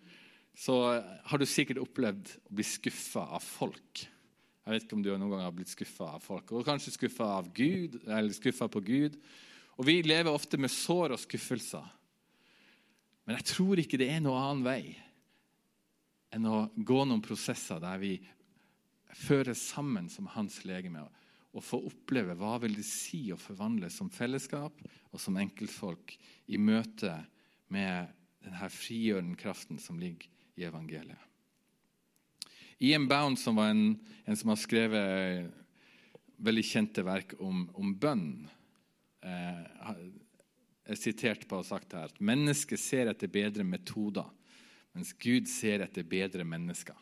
så 0.58 0.98
har 0.98 1.38
du 1.38 1.46
sikkert 1.46 1.78
opplevd 1.78 2.32
å 2.48 2.54
bli 2.58 2.64
skuffa 2.66 3.22
av 3.36 3.44
folk. 3.44 4.02
Jeg 4.68 4.74
vet 4.74 4.84
ikke 4.84 4.96
om 4.98 5.02
du 5.04 5.08
noen 5.14 5.30
gang 5.32 5.46
har 5.46 5.52
blitt 5.56 5.70
skuffa 5.72 6.10
av 6.18 6.20
folk, 6.20 6.50
og 6.52 6.66
kanskje 6.68 6.92
skuffa 6.92 8.68
på 8.68 8.82
Gud. 8.84 9.14
Og 9.80 9.86
Vi 9.88 9.94
lever 10.04 10.28
ofte 10.28 10.58
med 10.60 10.68
sår 10.68 11.14
og 11.16 11.22
skuffelser. 11.22 11.86
Men 13.24 13.38
jeg 13.38 13.46
tror 13.48 13.80
ikke 13.80 13.96
det 13.96 14.10
er 14.12 14.20
noen 14.20 14.42
annen 14.42 14.66
vei 14.66 14.82
enn 16.36 16.44
å 16.44 16.66
gå 16.76 16.98
noen 17.08 17.24
prosesser 17.24 17.80
der 17.80 17.96
vi 18.02 18.18
føres 19.16 19.62
sammen 19.70 20.10
som 20.12 20.28
hans 20.34 20.60
legeme 20.68 21.06
og 21.56 21.64
få 21.64 21.80
oppleve 21.88 22.36
hva 22.36 22.58
vil 22.60 22.76
det 22.76 22.84
si 22.84 23.22
å 23.32 23.40
forvandles 23.40 23.96
som 23.96 24.12
fellesskap 24.12 24.84
og 24.84 25.22
som 25.22 25.40
enkeltfolk 25.40 26.12
i 26.52 26.60
møte 26.60 27.14
med 27.72 28.12
denne 28.44 28.68
frigjørende 28.68 29.40
kraften 29.40 29.80
som 29.80 29.96
ligger 29.96 30.28
i 30.60 30.68
evangeliet. 30.68 31.24
Ian 32.78 33.08
Bound, 33.10 33.38
som 33.38 33.56
var 33.58 33.72
en, 33.72 33.98
en 34.24 34.36
som 34.38 34.52
har 34.52 34.60
skrevet 34.60 35.48
veldig 36.38 36.64
kjente 36.64 37.02
verk 37.02 37.34
om, 37.42 37.64
om 37.74 37.94
bønn, 37.98 38.28
eh, 39.26 39.90
er 40.88 40.98
sitert 40.98 41.44
på 41.48 41.58
å 41.58 41.62
ha 41.62 41.66
sagt 41.66 41.96
her 41.96 42.06
at 42.08 42.22
mennesket 42.22 42.80
ser 42.80 43.10
etter 43.10 43.30
bedre 43.32 43.66
metoder, 43.66 44.28
mens 44.94 45.12
Gud 45.18 45.50
ser 45.50 45.82
etter 45.84 46.06
bedre 46.06 46.46
mennesker. 46.46 46.96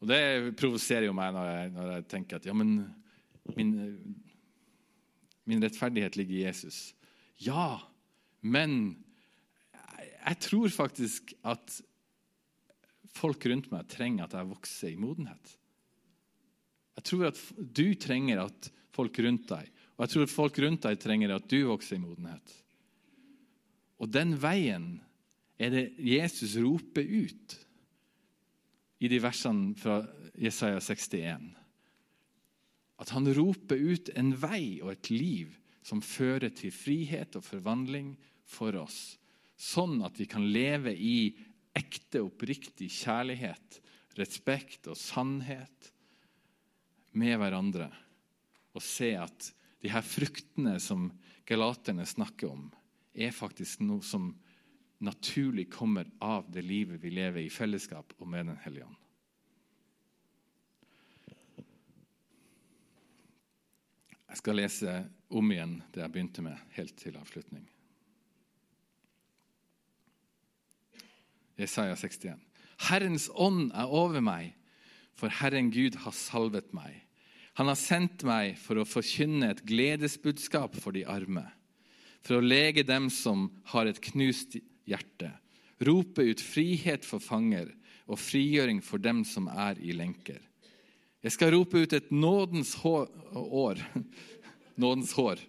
Og 0.00 0.08
Det 0.08 0.56
provoserer 0.56 1.10
jo 1.10 1.16
meg 1.16 1.34
når 1.36 1.50
jeg, 1.50 1.72
når 1.74 1.92
jeg, 1.92 2.06
tenker 2.14 2.40
at 2.40 2.48
ja, 2.48 2.54
men 2.56 2.78
min, 3.58 3.74
min 5.50 5.62
rettferdighet 5.64 6.16
ligger 6.16 6.38
i 6.38 6.44
Jesus. 6.46 6.80
Ja, 7.40 7.82
men 8.40 9.02
jeg, 9.74 10.38
tror 10.46 10.72
faktisk 10.72 11.34
at 11.44 11.80
folk 13.16 13.44
rundt 13.50 13.70
meg 13.72 13.88
trenger 13.90 14.26
at 14.26 14.36
jeg 14.38 14.50
vokser 14.50 14.92
i 14.92 15.00
modenhet. 15.00 15.56
Jeg 16.98 17.06
tror 17.08 17.28
at 17.30 17.40
du 17.58 17.86
trenger 18.00 18.44
at 18.44 18.70
folk 18.94 19.18
rundt 19.24 19.46
deg, 19.50 19.70
og 19.96 20.04
jeg 20.04 20.12
tror 20.14 20.26
at 20.26 20.34
folk 20.34 20.58
rundt 20.64 20.86
deg 20.86 21.00
trenger 21.00 21.34
at 21.34 21.48
du 21.50 21.58
vokser 21.68 21.96
i 21.98 22.02
modenhet. 22.02 22.56
Og 24.00 24.08
den 24.08 24.34
veien 24.40 24.94
er 25.60 25.72
det 25.74 25.84
Jesus 26.00 26.56
roper 26.60 27.04
ut 27.04 27.56
i 29.00 29.08
de 29.12 29.18
versene 29.20 29.74
fra 29.80 30.00
Jesaja 30.40 30.80
61. 30.80 31.50
At 33.00 33.12
han 33.16 33.28
roper 33.36 33.80
ut 33.80 34.10
en 34.16 34.32
vei 34.36 34.80
og 34.80 34.92
et 34.94 35.10
liv 35.12 35.52
som 35.84 36.02
fører 36.04 36.52
til 36.52 36.72
frihet 36.72 37.36
og 37.36 37.44
forvandling 37.44 38.12
for 38.48 38.76
oss. 38.80 39.16
Sånn 39.56 40.00
at 40.04 40.16
vi 40.20 40.28
kan 40.28 40.46
leve 40.52 40.92
i 40.92 41.32
ekte, 41.76 42.22
oppriktig 42.24 42.90
kjærlighet, 42.92 43.80
respekt 44.18 44.88
og 44.90 44.98
sannhet 44.98 45.90
med 47.12 47.38
hverandre. 47.40 47.88
Og 48.74 48.82
se 48.84 49.12
at 49.18 49.50
de 49.80 49.90
her 49.90 50.04
fruktene 50.04 50.76
som 50.82 51.08
galaterne 51.48 52.06
snakker 52.06 52.50
om, 52.50 52.68
er 53.14 53.34
faktisk 53.34 53.82
noe 53.82 54.04
som 54.06 54.30
naturlig 55.00 55.70
kommer 55.72 56.06
av 56.22 56.50
det 56.52 56.62
livet 56.62 57.00
vi 57.02 57.10
lever 57.14 57.42
i 57.42 57.52
fellesskap 57.52 58.12
og 58.18 58.28
med 58.28 58.50
Den 58.52 58.60
hellige 58.64 58.86
ånd. 58.86 58.96
Jeg 64.30 64.38
skal 64.38 64.60
lese 64.60 64.92
om 65.34 65.50
igjen 65.50 65.80
det 65.90 66.04
jeg 66.04 66.12
begynte 66.14 66.42
med, 66.44 66.58
helt 66.76 66.94
til 67.00 67.16
avslutning. 67.18 67.64
Jesaja 71.60 71.96
61. 71.96 72.40
Herrens 72.88 73.28
ånd 73.36 73.70
er 73.76 73.92
over 73.92 74.22
meg, 74.24 74.54
for 75.18 75.32
Herren 75.40 75.68
Gud 75.74 75.98
har 76.04 76.16
salvet 76.16 76.72
meg. 76.76 76.94
Han 77.58 77.68
har 77.68 77.76
sendt 77.76 78.24
meg 78.24 78.56
for 78.60 78.80
å 78.80 78.88
forkynne 78.88 79.50
et 79.52 79.64
gledesbudskap 79.68 80.78
for 80.80 80.96
de 80.96 81.04
arme, 81.04 81.44
for 82.24 82.38
å 82.38 82.44
lege 82.44 82.86
dem 82.88 83.10
som 83.12 83.48
har 83.72 83.90
et 83.90 84.00
knust 84.10 84.56
hjerte, 84.88 85.28
rope 85.84 86.24
ut 86.24 86.40
frihet 86.40 87.04
for 87.04 87.20
fanger 87.20 87.68
og 88.10 88.20
frigjøring 88.20 88.80
for 88.84 89.02
dem 89.02 89.22
som 89.28 89.48
er 89.52 89.78
i 89.80 89.92
lenker. 89.96 90.40
Jeg 91.20 91.36
skal 91.36 91.52
rope 91.52 91.82
ut 91.84 91.92
et 91.92 92.08
nådens 92.12 92.74
hår, 92.80 93.10
år. 93.36 93.80
Nådens 94.80 95.12
hår. 95.12 95.42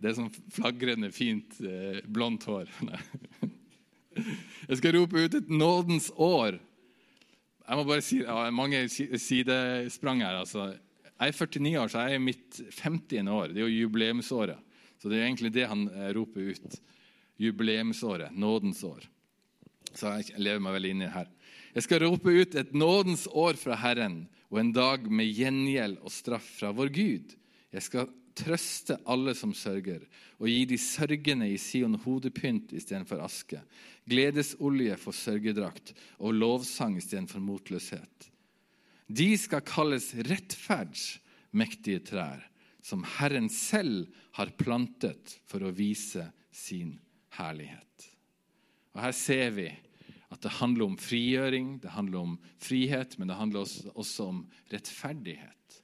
Det 0.00 0.08
er 0.08 0.16
sånn 0.16 0.32
flagrende 0.54 1.10
fint 1.12 1.58
eh, 1.60 2.00
blondt 2.08 2.46
hår. 2.48 2.70
Jeg 4.70 4.78
skal 4.80 4.96
rope 4.96 5.20
ut 5.20 5.36
et 5.36 5.50
nådens 5.52 6.08
år. 6.16 6.56
Jeg 7.66 7.78
må 7.78 7.84
bare 7.86 8.02
si, 8.02 8.22
ja, 8.24 8.48
Mange 8.54 8.82
sidesprang 8.90 10.24
her. 10.24 10.40
altså. 10.40 10.70
Jeg 11.20 11.34
er 11.34 11.36
49 11.36 11.76
år, 11.76 11.90
så 11.92 12.06
jeg 12.08 12.16
er 12.16 12.22
mitt 12.24 12.60
50. 12.80 13.28
år. 13.28 13.52
Det 13.52 13.60
er 13.60 13.66
jo 13.68 13.84
jubileumsåret. 13.84 14.58
Så 15.00 15.08
det 15.12 15.18
er 15.18 15.26
egentlig 15.26 15.52
det 15.52 15.66
han 15.68 15.84
eh, 15.92 16.10
roper 16.16 16.48
ut. 16.54 16.78
Jubileumsåret. 17.40 18.32
Nådens 18.32 18.80
år. 18.88 19.04
Så 19.92 20.14
jeg 20.16 20.40
lever 20.40 20.62
meg 20.64 20.78
veldig 20.78 20.94
inn 20.94 21.04
i 21.04 21.06
det 21.06 21.14
her. 21.14 21.28
Jeg 21.74 21.86
skal 21.86 22.02
rope 22.06 22.32
ut 22.34 22.56
et 22.58 22.72
nådens 22.74 23.26
år 23.30 23.60
fra 23.60 23.76
Herren 23.78 24.22
og 24.50 24.62
en 24.62 24.72
dag 24.74 25.04
med 25.06 25.28
gjengjeld 25.30 26.00
og 26.02 26.10
straff 26.14 26.46
fra 26.58 26.72
vår 26.74 26.90
Gud. 26.94 27.36
Jeg 27.70 27.84
skal 27.86 28.08
trøste 28.36 28.96
alle 29.10 29.34
som 29.36 29.52
sørger, 29.56 30.02
og 30.38 30.48
gi 30.48 30.64
de 30.70 30.78
sørgende 30.80 31.48
i 31.50 31.58
Sion 31.60 31.98
hodepynt 32.04 32.74
istedenfor 32.76 33.22
aske, 33.24 33.60
gledesolje 34.10 34.96
for 35.00 35.16
sørgedrakt 35.16 35.94
og 36.18 36.36
lovsang 36.36 36.96
istedenfor 37.00 37.42
motløshet. 37.44 38.30
De 39.10 39.32
skal 39.38 39.64
kalles 39.66 40.12
rettferdsmektige 40.28 42.04
trær, 42.06 42.46
som 42.82 43.04
Herren 43.18 43.50
selv 43.52 44.08
har 44.38 44.54
plantet 44.58 45.36
for 45.50 45.66
å 45.66 45.74
vise 45.74 46.30
sin 46.54 46.96
herlighet. 47.36 48.06
Og 48.94 49.02
Her 49.04 49.14
ser 49.16 49.50
vi 49.54 49.68
at 50.30 50.42
det 50.44 50.58
handler 50.60 50.86
om 50.86 50.98
frigjøring, 51.00 51.78
det 51.82 51.92
handler 51.96 52.22
om 52.22 52.36
frihet, 52.62 53.16
men 53.18 53.30
det 53.30 53.38
handler 53.38 53.66
også, 53.94 54.28
om 54.30 54.44
rettferdighet. 54.70 55.80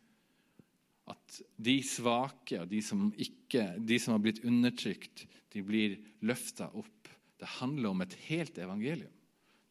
At 1.06 1.40
de 1.56 1.78
svake 1.86 2.60
og 2.62 2.70
de 2.70 2.80
som, 2.82 3.08
ikke, 3.12 3.68
de 3.78 3.98
som 4.02 4.16
har 4.16 4.24
blitt 4.24 4.42
undertrykt, 4.46 5.26
de 5.54 5.62
blir 5.62 5.98
løfta 6.26 6.68
opp. 6.74 7.10
Det 7.38 7.48
handler 7.60 7.92
om 7.92 8.02
et 8.02 8.16
helt 8.26 8.58
evangelium. 8.58 9.12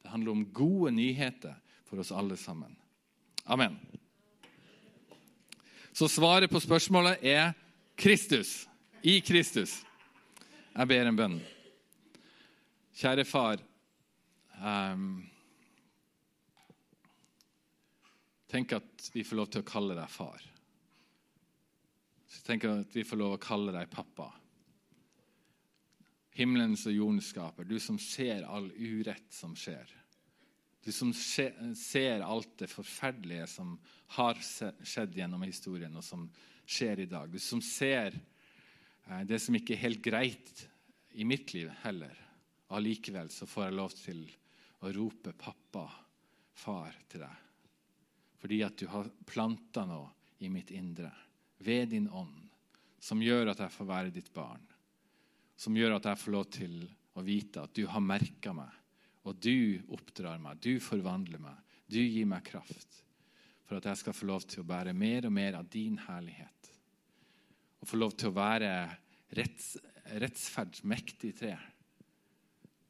Det 0.02 0.12
handler 0.14 0.32
om 0.32 0.46
gode 0.54 0.94
nyheter 0.96 1.58
for 1.86 2.00
oss 2.00 2.14
alle 2.14 2.38
sammen. 2.38 2.76
Amen. 3.46 3.78
Så 5.92 6.08
svaret 6.08 6.52
på 6.52 6.60
spørsmålet 6.60 7.24
er 7.24 7.54
Kristus. 7.96 8.68
I 9.04 9.20
Kristus. 9.22 9.80
Jeg 10.76 10.88
ber 10.88 11.08
en 11.08 11.20
bønn. 11.20 11.38
Kjære 12.96 13.26
far. 13.28 13.62
Um, 14.60 15.24
tenk 18.52 18.76
at 18.76 19.10
vi 19.14 19.24
får 19.24 19.40
lov 19.40 19.52
til 19.54 19.64
å 19.64 19.68
kalle 19.68 19.98
deg 19.98 20.12
far. 20.12 20.42
Tenk 22.44 22.66
at 22.68 22.96
vi 22.96 23.06
får 23.08 23.20
lov 23.22 23.36
å 23.36 23.42
kalle 23.42 23.74
deg 23.76 23.92
pappa. 23.92 24.32
Himmelens 26.36 26.84
og 26.90 26.98
jordens 26.98 27.30
skaper, 27.32 27.64
du 27.64 27.78
som 27.80 28.00
ser 28.02 28.44
all 28.44 28.68
urett 28.76 29.32
som 29.32 29.54
skjer. 29.56 29.88
Du 30.84 30.92
som 30.94 31.14
ser 31.16 32.22
alt 32.22 32.58
det 32.60 32.68
forferdelige 32.70 33.48
som 33.50 33.72
har 34.18 34.38
skjedd 34.38 35.16
gjennom 35.18 35.46
historien, 35.48 35.96
og 35.96 36.04
som 36.06 36.28
skjer 36.68 37.06
i 37.06 37.08
dag. 37.10 37.32
Du 37.32 37.40
som 37.42 37.64
ser 37.64 38.14
eh, 38.14 39.24
det 39.26 39.40
som 39.42 39.56
ikke 39.58 39.74
er 39.78 39.86
helt 39.88 40.04
greit 40.06 40.66
i 41.16 41.26
mitt 41.26 41.56
liv 41.56 41.72
heller. 41.82 42.14
Allikevel 42.76 43.32
så 43.34 43.48
får 43.50 43.68
jeg 43.68 43.78
lov 43.80 43.96
til 43.98 44.22
å 44.84 44.92
rope 44.94 45.34
'pappa, 45.34 45.88
far' 46.54 47.02
til 47.10 47.24
deg. 47.24 47.42
Fordi 48.42 48.62
at 48.62 48.78
du 48.78 48.86
har 48.92 49.10
planta 49.26 49.86
noe 49.90 50.12
i 50.46 50.52
mitt 50.52 50.70
indre 50.76 51.10
ved 51.66 51.92
din 51.94 52.10
ånd, 52.10 52.38
som 53.00 53.22
gjør 53.22 53.52
at 53.52 53.62
jeg 53.66 53.74
får 53.74 53.90
være 53.90 54.14
ditt 54.14 54.32
barn. 54.34 54.64
Som 55.58 55.78
gjør 55.78 55.98
at 55.98 56.10
jeg 56.10 56.22
får 56.22 56.36
lov 56.36 56.48
til 56.54 56.76
å 57.16 57.24
vite 57.26 57.64
at 57.64 57.76
du 57.78 57.86
har 57.90 58.04
merka 58.04 58.54
meg, 58.56 58.72
og 59.26 59.40
du 59.42 59.82
oppdrar 59.96 60.42
meg, 60.42 60.60
du 60.62 60.78
forvandler 60.84 61.42
meg, 61.42 61.58
du 61.90 62.02
gir 62.02 62.28
meg 62.30 62.46
kraft. 62.46 63.02
For 63.66 63.80
at 63.80 63.88
jeg 63.90 64.04
skal 64.04 64.14
få 64.14 64.28
lov 64.30 64.46
til 64.46 64.62
å 64.62 64.68
bære 64.70 64.94
mer 64.94 65.26
og 65.26 65.34
mer 65.34 65.58
av 65.58 65.70
din 65.72 65.98
herlighet. 66.06 66.72
Og 67.82 67.90
få 67.90 67.98
lov 67.98 68.14
til 68.18 68.30
å 68.30 68.38
være 68.38 68.74
retts, 69.38 69.76
rettsferdsmektig 70.22 71.34
tre 71.40 71.56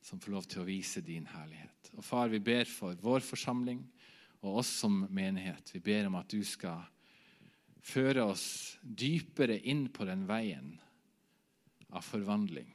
som 0.05 0.19
får 0.21 0.35
lov 0.35 0.49
til 0.49 0.61
å 0.61 0.67
vise 0.67 1.01
din 1.01 1.25
herlighet. 1.31 1.89
Og 1.97 2.03
Far, 2.05 2.29
vi 2.29 2.41
ber 2.43 2.67
for 2.69 2.97
vår 3.01 3.23
forsamling 3.25 3.81
og 4.43 4.59
oss 4.61 4.69
som 4.83 4.99
menighet. 5.09 5.71
Vi 5.73 5.81
ber 5.81 6.09
om 6.09 6.19
at 6.19 6.29
du 6.29 6.43
skal 6.45 6.83
føre 7.85 8.25
oss 8.25 8.45
dypere 8.81 9.57
inn 9.69 9.87
på 9.93 10.07
den 10.07 10.25
veien 10.29 10.73
av 11.93 12.05
forvandling. 12.05 12.71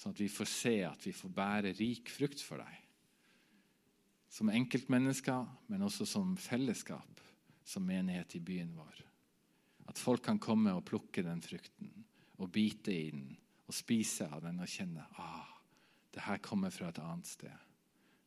Sånn 0.00 0.14
at 0.14 0.22
vi 0.22 0.30
får 0.32 0.48
se 0.48 0.76
at 0.88 1.04
vi 1.04 1.12
får 1.12 1.32
bære 1.36 1.74
rik 1.76 2.08
frukt 2.12 2.40
for 2.40 2.62
deg. 2.62 2.76
Som 4.30 4.48
enkeltmennesker, 4.54 5.44
men 5.68 5.84
også 5.84 6.06
som 6.08 6.36
fellesskap, 6.40 7.20
som 7.66 7.84
menighet 7.84 8.38
i 8.38 8.42
byen 8.44 8.72
vår. 8.78 9.02
At 9.90 9.98
folk 10.00 10.24
kan 10.24 10.40
komme 10.40 10.72
og 10.72 10.86
plukke 10.88 11.24
den 11.26 11.42
frukten 11.44 11.90
og 12.40 12.52
bite 12.54 12.94
i 12.94 13.10
den 13.12 13.26
og 13.66 13.76
spise 13.76 14.26
av 14.32 14.40
den 14.42 14.62
og 14.62 14.70
kjenne 14.70 15.04
ah, 15.20 15.50
det 16.14 16.24
her 16.24 16.40
kommer 16.42 16.72
fra 16.74 16.88
et 16.90 17.02
annet 17.02 17.28
sted. 17.28 17.66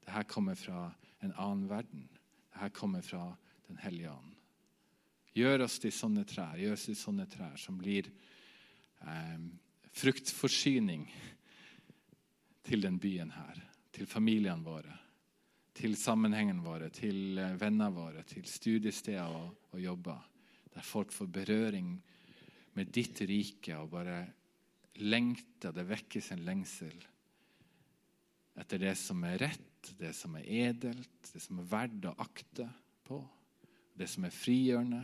Det 0.03 0.13
her 0.13 0.28
kommer 0.30 0.55
fra 0.59 0.86
en 1.24 1.34
annen 1.34 1.65
verden. 1.71 2.05
Det 2.51 2.61
her 2.61 2.69
kommer 2.69 3.01
fra 3.01 3.34
Den 3.67 3.78
hellige 3.80 4.11
ånd. 4.11 4.33
Gjør 5.34 5.66
oss 5.66 5.80
til 5.82 5.94
sånne 5.94 6.26
trær, 6.30 6.60
gjør 6.62 6.76
oss 6.76 6.88
til 6.90 6.98
sånne 6.98 7.26
trær 7.30 7.56
som 7.58 7.78
blir 7.80 8.10
eh, 9.02 9.46
fruktforsyning 9.94 11.08
til 12.64 12.86
den 12.86 13.00
byen 13.02 13.34
her. 13.34 13.62
Til 13.94 14.10
familiene 14.10 14.66
våre, 14.66 14.94
til 15.78 15.98
sammenhengene 15.98 16.64
våre, 16.66 16.90
til 16.94 17.36
venner 17.36 17.58
vennene 17.62 17.90
våre, 17.94 18.24
til 18.26 18.46
studiesteder 18.50 19.30
og, 19.30 19.52
og 19.74 19.82
jobber. 19.82 20.30
Der 20.74 20.86
folk 20.86 21.14
får 21.14 21.30
berøring 21.30 21.96
med 22.74 22.94
ditt 22.94 23.22
rike 23.30 23.78
og 23.78 23.92
bare 23.94 24.24
lengter. 25.02 25.74
Det 25.74 25.86
vekkes 25.90 26.32
en 26.34 26.46
lengsel 26.46 26.98
etter 28.60 28.82
det 28.82 28.94
som 29.00 29.24
er 29.26 29.40
rett, 29.42 29.94
det 29.98 30.12
som 30.14 30.36
er 30.38 30.50
edelt, 30.70 31.32
det 31.34 31.42
som 31.42 31.58
er 31.60 31.70
verdt 31.72 32.06
å 32.06 32.16
akte 32.22 32.68
på, 33.06 33.18
det 33.98 34.06
som 34.10 34.28
er 34.28 34.36
frigjørende, 34.36 35.02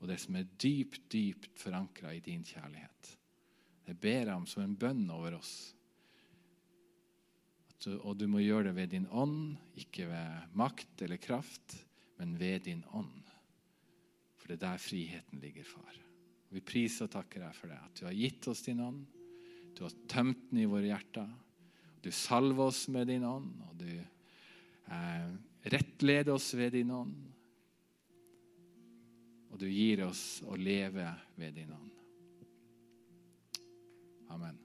og 0.00 0.08
det 0.08 0.16
som 0.22 0.36
er 0.38 0.48
dypt, 0.60 1.02
dypt 1.12 1.58
forankra 1.60 2.14
i 2.16 2.22
din 2.24 2.44
kjærlighet. 2.46 3.16
Jeg 3.86 3.98
ber 4.00 4.32
ham 4.32 4.46
som 4.48 4.64
en 4.64 4.76
bønn 4.78 5.04
over 5.12 5.36
oss. 5.36 5.54
Du, 7.80 7.94
og 7.96 8.16
du 8.20 8.26
må 8.28 8.42
gjøre 8.42 8.68
det 8.68 8.76
ved 8.76 8.92
din 8.92 9.08
ånd, 9.08 9.56
ikke 9.80 10.08
ved 10.10 10.56
makt 10.56 11.04
eller 11.04 11.20
kraft, 11.20 11.78
men 12.20 12.36
ved 12.40 12.66
din 12.68 12.84
ånd. 12.96 13.24
For 14.36 14.48
det 14.48 14.58
er 14.58 14.66
der 14.66 14.82
friheten 14.82 15.40
ligger, 15.40 15.64
far. 15.68 15.96
Vi 16.50 16.62
priser 16.64 17.06
og 17.06 17.14
takker 17.14 17.44
deg 17.44 17.56
for 17.56 17.72
det, 17.72 17.78
at 17.80 18.00
du 18.00 18.06
har 18.08 18.16
gitt 18.16 18.48
oss 18.50 18.64
din 18.66 18.82
ånd. 18.84 19.04
Du 19.76 19.84
har 19.86 19.96
tømt 20.10 20.48
den 20.50 20.62
i 20.64 20.68
våre 20.68 20.88
hjerter. 20.90 21.28
Du 22.00 22.10
salver 22.12 22.70
oss 22.70 22.86
med 22.92 23.08
din 23.12 23.24
ånd, 23.28 23.52
og 23.68 23.76
du 23.80 23.90
eh, 23.90 25.30
rettleder 25.72 26.34
oss 26.34 26.50
ved 26.56 26.74
din 26.76 26.92
ånd. 26.94 27.14
Og 29.50 29.58
du 29.58 29.66
gir 29.66 30.04
oss 30.06 30.40
å 30.46 30.56
leve 30.58 31.06
ved 31.38 31.56
din 31.58 31.72
ånd. 31.74 31.94
Amen. 34.30 34.58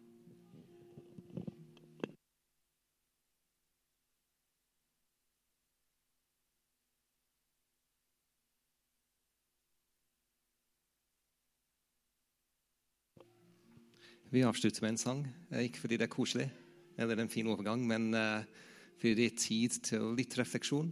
Vi 14.29 14.41
avslutter 14.43 14.83
med 14.83 14.89
en 14.89 14.97
sang, 14.99 15.19
ikke 15.61 15.79
fordi 15.79 15.97
det 15.97 16.09
er 16.09 16.11
koselig, 16.11 16.49
eller 16.99 17.21
en 17.21 17.29
fin 17.31 17.47
overgang, 17.47 17.86
men 17.88 18.09
uh, 18.13 18.43
fordi 18.97 19.13
det 19.15 19.25
er 19.29 19.38
tid 19.39 19.77
til 19.86 20.09
litt 20.17 20.36
refleksjon. 20.36 20.89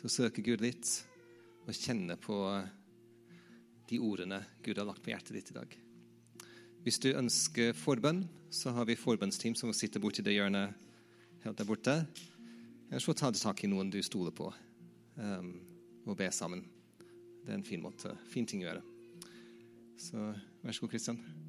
Til 0.00 0.08
å 0.08 0.10
søke 0.10 0.42
Gud 0.42 0.64
litt 0.64 0.88
og 1.62 1.76
kjenne 1.76 2.16
på 2.20 2.36
de 3.90 3.98
ordene 4.02 4.40
Gud 4.64 4.78
har 4.78 4.88
lagt 4.88 5.02
på 5.04 5.12
hjertet 5.12 5.36
ditt 5.36 5.50
i 5.52 5.56
dag. 5.56 5.74
Hvis 6.82 6.98
du 6.98 7.12
ønsker 7.14 7.76
forbønn, 7.78 8.24
så 8.50 8.72
har 8.74 8.88
vi 8.88 8.98
forbønnsteam 8.98 9.54
som 9.58 9.72
sitter 9.76 10.02
borti 10.02 10.24
det 10.24 10.34
hjørnet 10.34 10.74
helt 11.44 11.58
der 11.58 11.68
borte. 11.68 11.94
Eller 12.90 13.02
så 13.02 13.14
ta 13.14 13.30
tak 13.32 13.62
i 13.64 13.70
noen 13.70 13.90
du 13.90 14.00
stoler 14.02 14.34
på, 14.34 14.50
um, 15.16 15.52
og 16.06 16.18
be 16.18 16.28
sammen. 16.34 16.64
Det 17.42 17.50
er 17.50 17.60
en 17.60 17.66
fin 17.66 17.82
måte, 17.82 18.16
fin 18.30 18.46
ting 18.46 18.64
å 18.64 18.68
gjøre. 18.68 18.82
Så 20.02 20.28
vær 20.62 20.74
så 20.74 20.84
god, 20.84 20.92
Kristian. 20.92 21.41